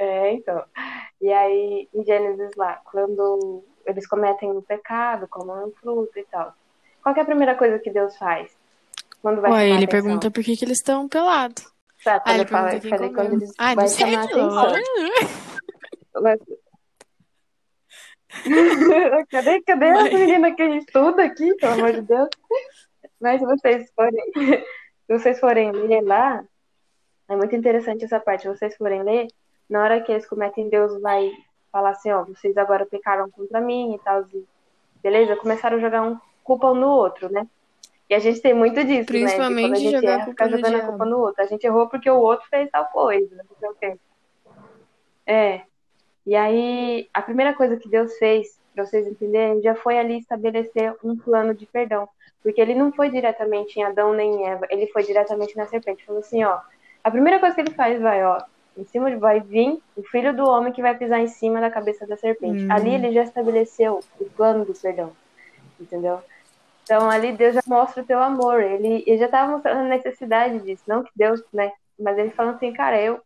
[0.03, 0.65] É, então.
[1.21, 6.55] E aí, em Gênesis lá, quando eles cometem um pecado, comem um fruto e tal.
[7.03, 8.51] Qual é a primeira coisa que Deus faz?
[9.23, 10.03] Quando vai Ué, ele atenção?
[10.03, 11.65] pergunta por que, que eles estão pelados.
[12.05, 14.73] Tá, quando, ah, ele fala, quando eles ah, vai chamar atenção.
[19.29, 20.07] cadê cadê Mas...
[20.07, 22.29] essa menina que estuda aqui, pelo amor de Deus?
[23.21, 26.43] Mas se vocês forem, se vocês forem ler lá,
[27.29, 28.43] é muito interessante essa parte.
[28.43, 29.27] Se vocês forem ler,
[29.69, 31.31] na hora que eles cometem, Deus vai
[31.71, 34.25] falar assim, ó, vocês agora pecaram contra mim e tal,
[35.03, 35.37] beleza?
[35.37, 37.47] Começaram a jogar um culpa um no outro, né?
[38.09, 39.69] E a gente tem muito disso, Principalmente né?
[39.69, 41.43] Principalmente jogar erra, ficar jogando a culpa no outro.
[41.43, 43.99] A gente errou porque o outro fez tal coisa, não sei o quê.
[45.25, 45.61] É.
[46.27, 50.95] E aí, a primeira coisa que Deus fez, para vocês entenderem, já foi ali estabelecer
[51.05, 52.09] um plano de perdão.
[52.43, 56.05] Porque ele não foi diretamente em Adão nem em Eva, ele foi diretamente na serpente.
[56.05, 56.59] Falou assim, ó,
[57.05, 58.43] a primeira coisa que ele faz vai, ó,
[58.77, 62.07] em cima vai vir o filho do homem que vai pisar em cima da cabeça
[62.07, 62.65] da serpente.
[62.65, 62.73] Uhum.
[62.73, 65.13] Ali ele já estabeleceu o plano do perdão,
[65.79, 66.21] entendeu?
[66.83, 68.61] Então ali Deus já mostra o teu amor.
[68.61, 71.73] Ele, ele já estava mostrando a necessidade disso, não que Deus, né?
[71.99, 73.21] Mas ele falando assim, cara, eu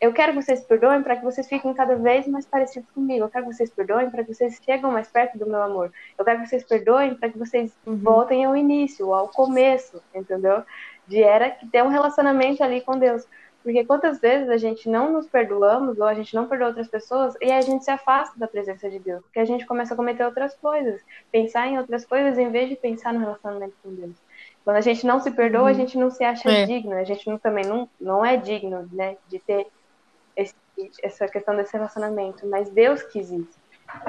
[0.00, 3.24] eu quero que vocês perdoem para que vocês fiquem cada vez mais parecidos comigo.
[3.24, 5.92] Eu quero que vocês perdoem para que vocês cheguem mais perto do meu amor.
[6.16, 7.96] Eu quero que vocês perdoem para que vocês uhum.
[7.96, 10.62] voltem ao início, ao começo, entendeu?
[11.06, 13.26] De era que ter um relacionamento ali com Deus.
[13.62, 17.34] Porque quantas vezes a gente não nos perdoamos ou a gente não perdoa outras pessoas
[17.40, 20.24] e a gente se afasta da presença de Deus, porque a gente começa a cometer
[20.24, 21.00] outras coisas,
[21.30, 24.16] pensar em outras coisas em vez de pensar no relacionamento com Deus.
[24.64, 25.66] Quando a gente não se perdoa, uhum.
[25.68, 26.66] a gente não se acha é.
[26.66, 29.66] digno, a gente não, também não, não é digno, né, de ter
[30.36, 30.54] esse,
[31.02, 33.58] essa questão desse relacionamento, mas Deus quis isso.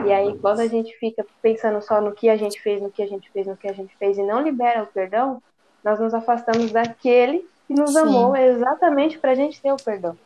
[0.06, 3.02] E aí, quando a gente fica pensando só no que a gente fez, no que
[3.02, 5.42] a gente fez, no que a gente fez e não libera o perdão,
[5.84, 8.00] nós nos afastamos daquele que nos Sim.
[8.00, 10.18] amou exatamente para a gente ter o perdão.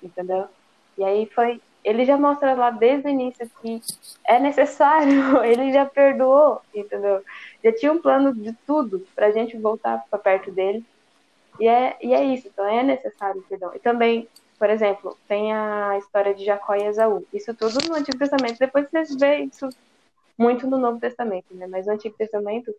[0.00, 0.46] Entendeu?
[0.96, 1.60] E aí foi.
[1.82, 3.80] Ele já mostra lá desde o início que
[4.24, 7.22] é necessário, ele já perdoou, entendeu?
[7.62, 10.84] Já tinha um plano de tudo para a gente voltar para perto dele.
[11.58, 13.72] E é, e é isso, então é necessário o perdão.
[13.74, 14.28] E também,
[14.58, 17.26] por exemplo, tem a história de Jacó e Esaú.
[17.32, 18.58] Isso tudo no Antigo Testamento.
[18.58, 19.68] Depois vocês vê isso
[20.38, 21.66] muito no Novo Testamento, né?
[21.66, 22.72] Mas no Antigo Testamento,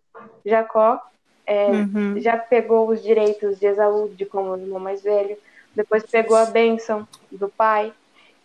[0.46, 1.02] Jacó
[1.48, 2.20] é, uhum.
[2.20, 5.38] já pegou os direitos de Esaú, de como o irmão mais velho,
[5.74, 7.94] depois pegou a bênção do pai.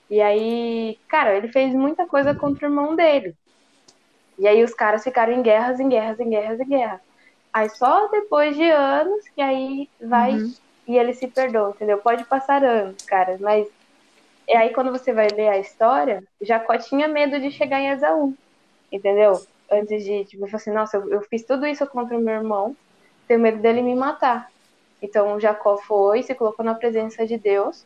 [0.08, 3.34] E aí, cara, ele fez muita coisa contra o irmão dele.
[4.38, 7.00] E aí os caras ficaram em guerras, em guerras, em guerras, em guerras.
[7.52, 10.54] Aí só depois de anos que aí vai uhum.
[10.86, 11.98] e ele se perdoa, entendeu?
[11.98, 13.66] Pode passar anos, cara, mas
[14.48, 18.34] e aí quando você vai ler a história, Jacó tinha medo de chegar em Esaú,
[18.90, 19.44] entendeu?
[19.70, 22.76] Antes de, tipo, assim, nossa, eu, eu fiz tudo isso contra o meu irmão,
[23.26, 24.50] tenho medo dele me matar.
[25.00, 27.84] Então Jacó foi, se colocou na presença de Deus,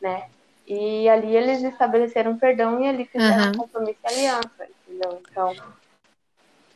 [0.00, 0.28] né?
[0.66, 3.52] E ali eles estabeleceram perdão e ali fizeram uhum.
[3.52, 5.22] compromisso e aliança, entendeu?
[5.30, 5.54] Então,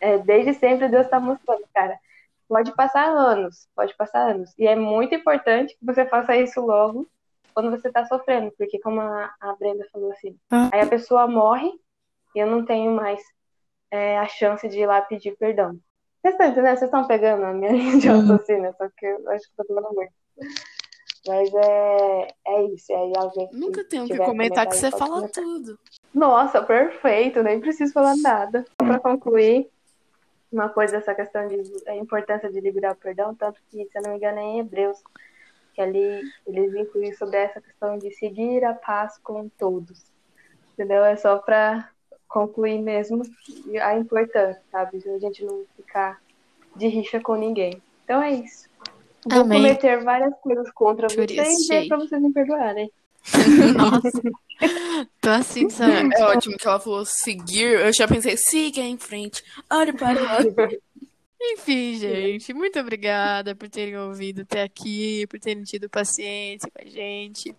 [0.00, 1.98] é, desde sempre Deus está mostrando, cara.
[2.46, 4.52] Pode passar anos, pode passar anos.
[4.58, 7.06] E é muito importante que você faça isso logo
[7.54, 10.70] quando você está sofrendo, porque como a, a Brenda falou assim, uhum.
[10.72, 11.70] aí a pessoa morre
[12.34, 13.20] e eu não tenho mais
[13.90, 15.78] é, a chance de ir lá pedir perdão.
[16.20, 16.78] Vocês estão entendendo?
[16.78, 18.20] Vocês estão pegando a minha linha de uhum.
[18.20, 20.12] raciocínio, só que eu acho que tô falando muito.
[21.26, 22.92] Mas é, é isso.
[22.92, 25.44] Aí alguém Nunca tenho que comentar que você fala comentar.
[25.44, 25.78] tudo.
[26.14, 27.42] Nossa, perfeito.
[27.42, 28.64] Nem preciso falar nada.
[28.76, 29.68] Para concluir,
[30.50, 34.02] uma coisa dessa questão de a importância de liberar o perdão, tanto que, se eu
[34.02, 35.02] não me engano, é em Hebreus,
[35.74, 40.10] que ali eles incluem sobre essa questão de seguir a paz com todos.
[40.72, 41.04] Entendeu?
[41.04, 41.90] É só para
[42.28, 43.22] concluir mesmo
[43.82, 44.98] a importância, sabe?
[44.98, 46.20] De a gente não ficar
[46.76, 47.82] de rixa com ninguém.
[48.04, 48.68] Então é isso.
[49.26, 49.58] Vou Amém.
[49.58, 52.90] cometer várias coisas contra Por vocês e é pra vocês me perdoarem.
[53.76, 54.22] Nossa.
[55.20, 56.14] Tô assim, sabe?
[56.14, 57.80] É ótimo que ela falou seguir.
[57.80, 59.42] Eu já pensei, siga em frente.
[59.70, 60.38] Olha para lá.
[61.40, 66.90] Enfim, gente, muito obrigada por terem ouvido até aqui, por terem tido paciência com a
[66.90, 67.54] gente.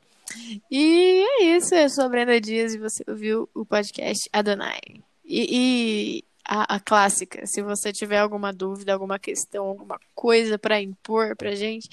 [0.70, 4.80] E é isso, eu sou a Brenda Dias e você ouviu o podcast Adonai.
[5.26, 10.82] E, e a, a, clássica, se você tiver alguma dúvida, alguma questão, alguma coisa para
[10.82, 11.90] impor pra gente,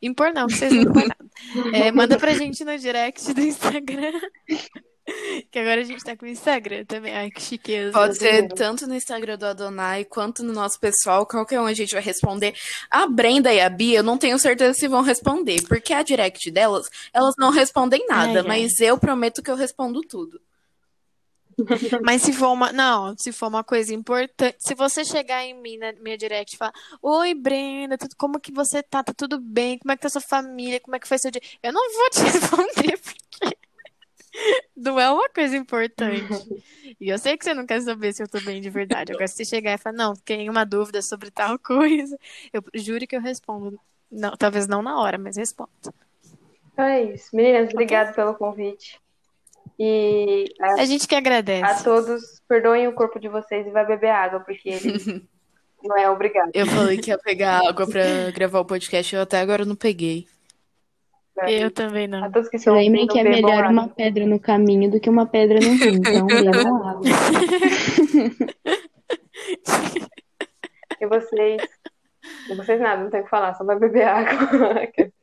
[0.00, 1.76] impor não, vocês não impor nada.
[1.76, 4.18] É, manda pra gente no direct do Instagram.
[5.50, 7.14] Que agora a gente tá com o Instagram também.
[7.14, 7.92] Ai, que chiqueza.
[7.92, 11.26] Pode ser tanto no Instagram do Adonai quanto no nosso pessoal.
[11.26, 12.54] Qualquer um a gente vai responder.
[12.90, 15.62] A Brenda e a Bia, eu não tenho certeza se vão responder.
[15.66, 18.40] Porque a direct delas, elas não respondem nada.
[18.40, 18.88] Ai, mas ai.
[18.88, 20.40] eu prometo que eu respondo tudo.
[22.04, 22.70] Mas se for uma.
[22.70, 24.56] Não, se for uma coisa importante.
[24.60, 28.52] Se você chegar em mim na minha direct e falar: Oi, Brenda, tudo, como que
[28.52, 29.02] você tá?
[29.02, 29.76] Tá tudo bem?
[29.76, 30.78] Como é que tá sua família?
[30.78, 31.42] Como é que foi seu dia?
[31.60, 33.58] Eu não vou te responder, porque
[34.76, 36.22] não é uma coisa importante.
[36.98, 39.12] E eu sei que você não quer saber se eu tô bem de verdade.
[39.12, 42.18] Agora, se você chegar e falar, não, tem uma dúvida sobre tal coisa,
[42.50, 43.78] eu juro que eu respondo.
[44.10, 45.70] Não, talvez não na hora, mas respondo.
[46.72, 47.36] Então é isso.
[47.36, 48.98] Meninas, obrigado pelo convite.
[49.78, 51.62] E a, a, gente que agradece.
[51.62, 55.28] A todos, perdoem o corpo de vocês e vai beber água, porque ele
[55.84, 56.50] não é obrigado.
[56.54, 60.26] Eu falei que ia pegar água pra gravar o podcast, eu até agora não peguei.
[61.46, 62.30] Eu também não.
[62.30, 65.94] Que Lembrem que é melhor uma pedra no caminho do que uma pedra no rio.
[65.94, 67.02] Então, leva água.
[71.00, 71.62] e vocês?
[72.50, 74.48] E vocês nada, não tem o que falar, só vai beber água.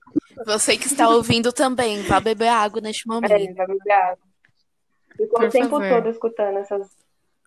[0.45, 3.32] Você que está ouvindo também, vá beber água neste momento.
[3.32, 4.26] É, vai beber água.
[5.16, 5.89] Ficou o tempo favor.
[5.89, 6.88] todo escutando essas,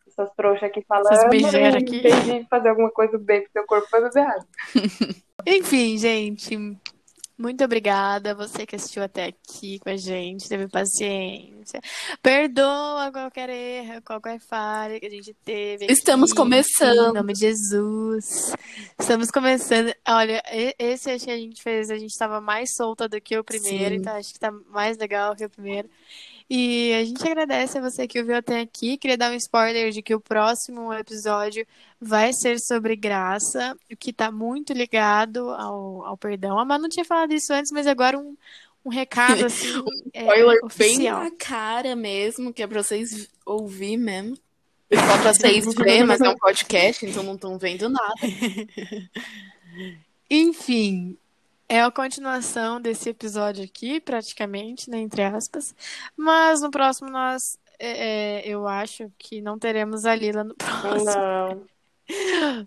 [0.06, 1.12] essas trouxas aqui falando.
[1.12, 1.96] Essas beijeras aqui.
[2.06, 4.46] Em de fazer alguma coisa bem pro seu corpo, vai beber água.
[5.46, 6.56] Enfim, gente.
[7.38, 11.80] Muito obrigada, você que assistiu até aqui com a gente, teve paciência.
[12.20, 15.86] Perdoa qualquer erro, qualquer falha que a gente teve.
[15.88, 17.10] Estamos aqui, começando.
[17.10, 18.52] Em nome de Jesus.
[18.98, 19.94] Estamos começando.
[20.08, 20.42] Olha,
[20.76, 23.94] esse acho que a gente fez, a gente estava mais solta do que o primeiro,
[23.94, 24.00] Sim.
[24.00, 25.88] então acho que tá mais legal que o primeiro.
[26.50, 28.96] E a gente agradece a você que ouviu até aqui.
[28.96, 31.66] Queria dar um spoiler de que o próximo episódio
[32.00, 36.58] vai ser sobre graça, o que está muito ligado ao, ao perdão.
[36.58, 38.34] A Manu tinha falado isso antes, mas agora um,
[38.82, 39.68] um recado assim
[40.14, 41.24] é, Spoiler bem oficial.
[41.24, 44.38] na cara mesmo, que é pra vocês ouvir mesmo.
[44.88, 48.14] Só pra vocês verem, mas é um podcast, então não estão vendo nada.
[50.30, 51.18] Enfim,
[51.68, 55.74] é a continuação desse episódio aqui, praticamente, né, entre aspas.
[56.16, 61.04] Mas no próximo nós, é, é, eu acho que não teremos a Lila no próximo.
[61.04, 61.62] Não.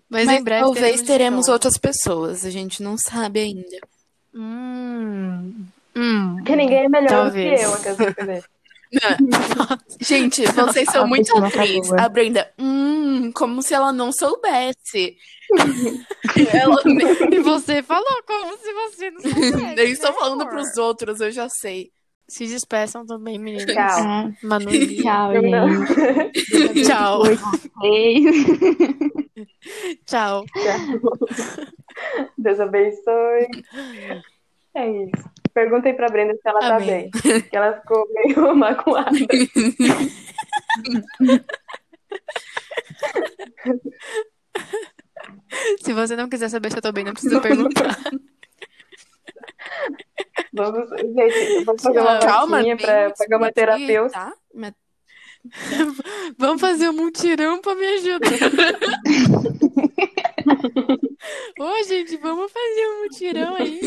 [0.08, 1.52] Mas, Mas em breve talvez teremos novo.
[1.52, 3.78] outras pessoas, a gente não sabe ainda.
[4.32, 6.36] Hum, hum.
[6.36, 7.60] Porque ninguém é melhor Talvez.
[7.60, 7.96] do que eu.
[7.96, 8.44] quer dizer.
[10.00, 11.92] Gente, vocês são muito atrizes.
[11.94, 15.16] A Brenda, hum, como se ela não soubesse.
[16.52, 16.76] ela
[17.30, 19.74] E você falou como se você não soubesse.
[19.74, 20.52] nem estou né, falando amor?
[20.54, 21.90] pros outros, eu já sei.
[22.28, 23.66] Se despeçam também, meninas.
[23.66, 24.00] Tchau.
[24.00, 24.70] Ah, Manu
[25.02, 26.82] tchau, Eu gente.
[26.86, 27.22] Tchau.
[27.24, 28.24] Vocês.
[30.06, 30.44] Tchau.
[32.38, 33.48] Deus abençoe.
[34.74, 35.30] É isso.
[35.52, 37.10] Perguntem pra Brenda se ela tá Amém.
[37.12, 37.42] bem.
[37.42, 39.10] Que ela ficou meio magoada.
[45.82, 47.98] Se você não quiser saber se eu tô bem, não precisa perguntar.
[50.54, 54.12] Vamos, gente, vamos fazer uma Calma, pra pagar uma aqui, terapeuta.
[54.12, 54.32] Tá?
[54.54, 54.74] Mas-
[56.38, 58.28] Vamos fazer um mutirão pra me ajudar.
[61.58, 63.80] Ô, gente, vamos fazer um mutirão aí.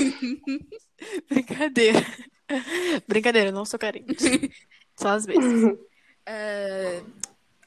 [1.30, 2.06] Brincadeira.
[3.08, 4.52] Brincadeira, eu não sou carente.
[4.98, 5.78] Só às vezes.
[6.26, 7.02] É,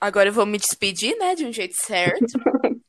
[0.00, 2.38] Agora eu vou me despedir, né, de um jeito certo,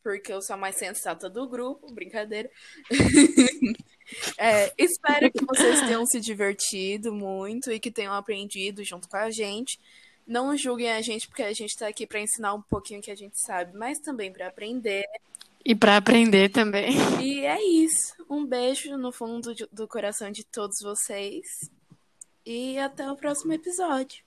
[0.04, 2.50] porque eu sou a mais sensata do grupo, brincadeira.
[4.38, 9.30] É, espero que vocês tenham se divertido muito e que tenham aprendido junto com a
[9.30, 9.80] gente.
[10.26, 13.16] Não julguem a gente, porque a gente tá aqui para ensinar um pouquinho que a
[13.16, 15.04] gente sabe, mas também para aprender.
[15.64, 16.96] E pra aprender também.
[17.22, 18.14] E é isso.
[18.30, 21.46] Um beijo no fundo do coração de todos vocês.
[22.46, 24.24] E até o próximo episódio.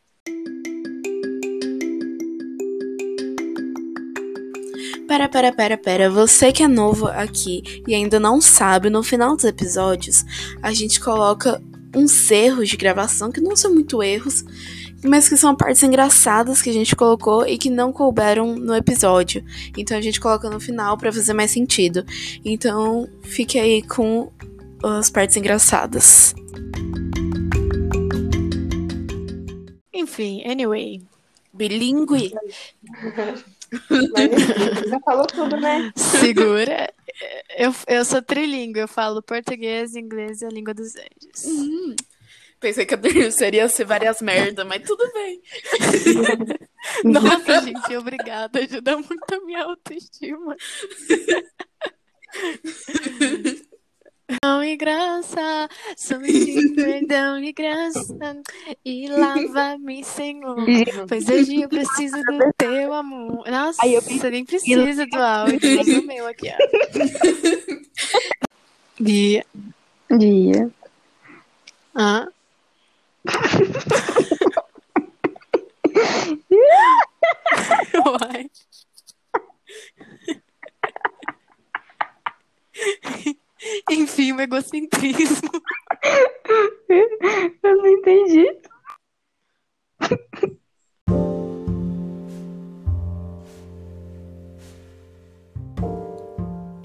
[5.12, 6.10] Pera, pera, pera, pera.
[6.10, 10.24] Você que é novo aqui e ainda não sabe, no final dos episódios,
[10.62, 11.62] a gente coloca
[11.94, 14.42] uns erros de gravação que não são muito erros,
[15.04, 19.44] mas que são partes engraçadas que a gente colocou e que não couberam no episódio.
[19.76, 22.06] Então a gente coloca no final pra fazer mais sentido.
[22.42, 24.32] Então fique aí com
[24.82, 26.34] as partes engraçadas.
[29.92, 31.02] Enfim, anyway.
[31.52, 32.32] Bilingue.
[34.12, 34.30] Mas
[34.88, 35.92] já falou tudo, né?
[35.96, 36.92] Segura.
[37.56, 41.46] Eu, eu sou trilingue, eu falo português, inglês e a língua dos anjos.
[41.46, 41.94] Hum,
[42.60, 45.40] pensei que a terceira ia ser várias merda, mas tudo bem.
[47.04, 48.60] Nossa, gente, obrigada.
[48.60, 50.56] Ajuda muito a minha autoestima.
[54.32, 58.40] Perdão e graça, somente perdão e graça,
[58.84, 60.56] e lava-me, Senhor,
[61.06, 63.46] pois hoje eu preciso do teu amor.
[63.50, 66.56] Nossa, Aí eu você nem precisa do áudio, usa o meu aqui, ó.
[68.98, 69.44] Bia.
[70.18, 70.70] Dia.
[71.94, 72.26] Ah.
[78.06, 78.50] Uai.
[83.90, 85.50] Enfim, o egocentrismo.
[87.62, 88.46] Eu não entendi.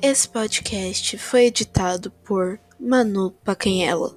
[0.01, 4.15] Esse podcast foi editado por Manu Pacanhela.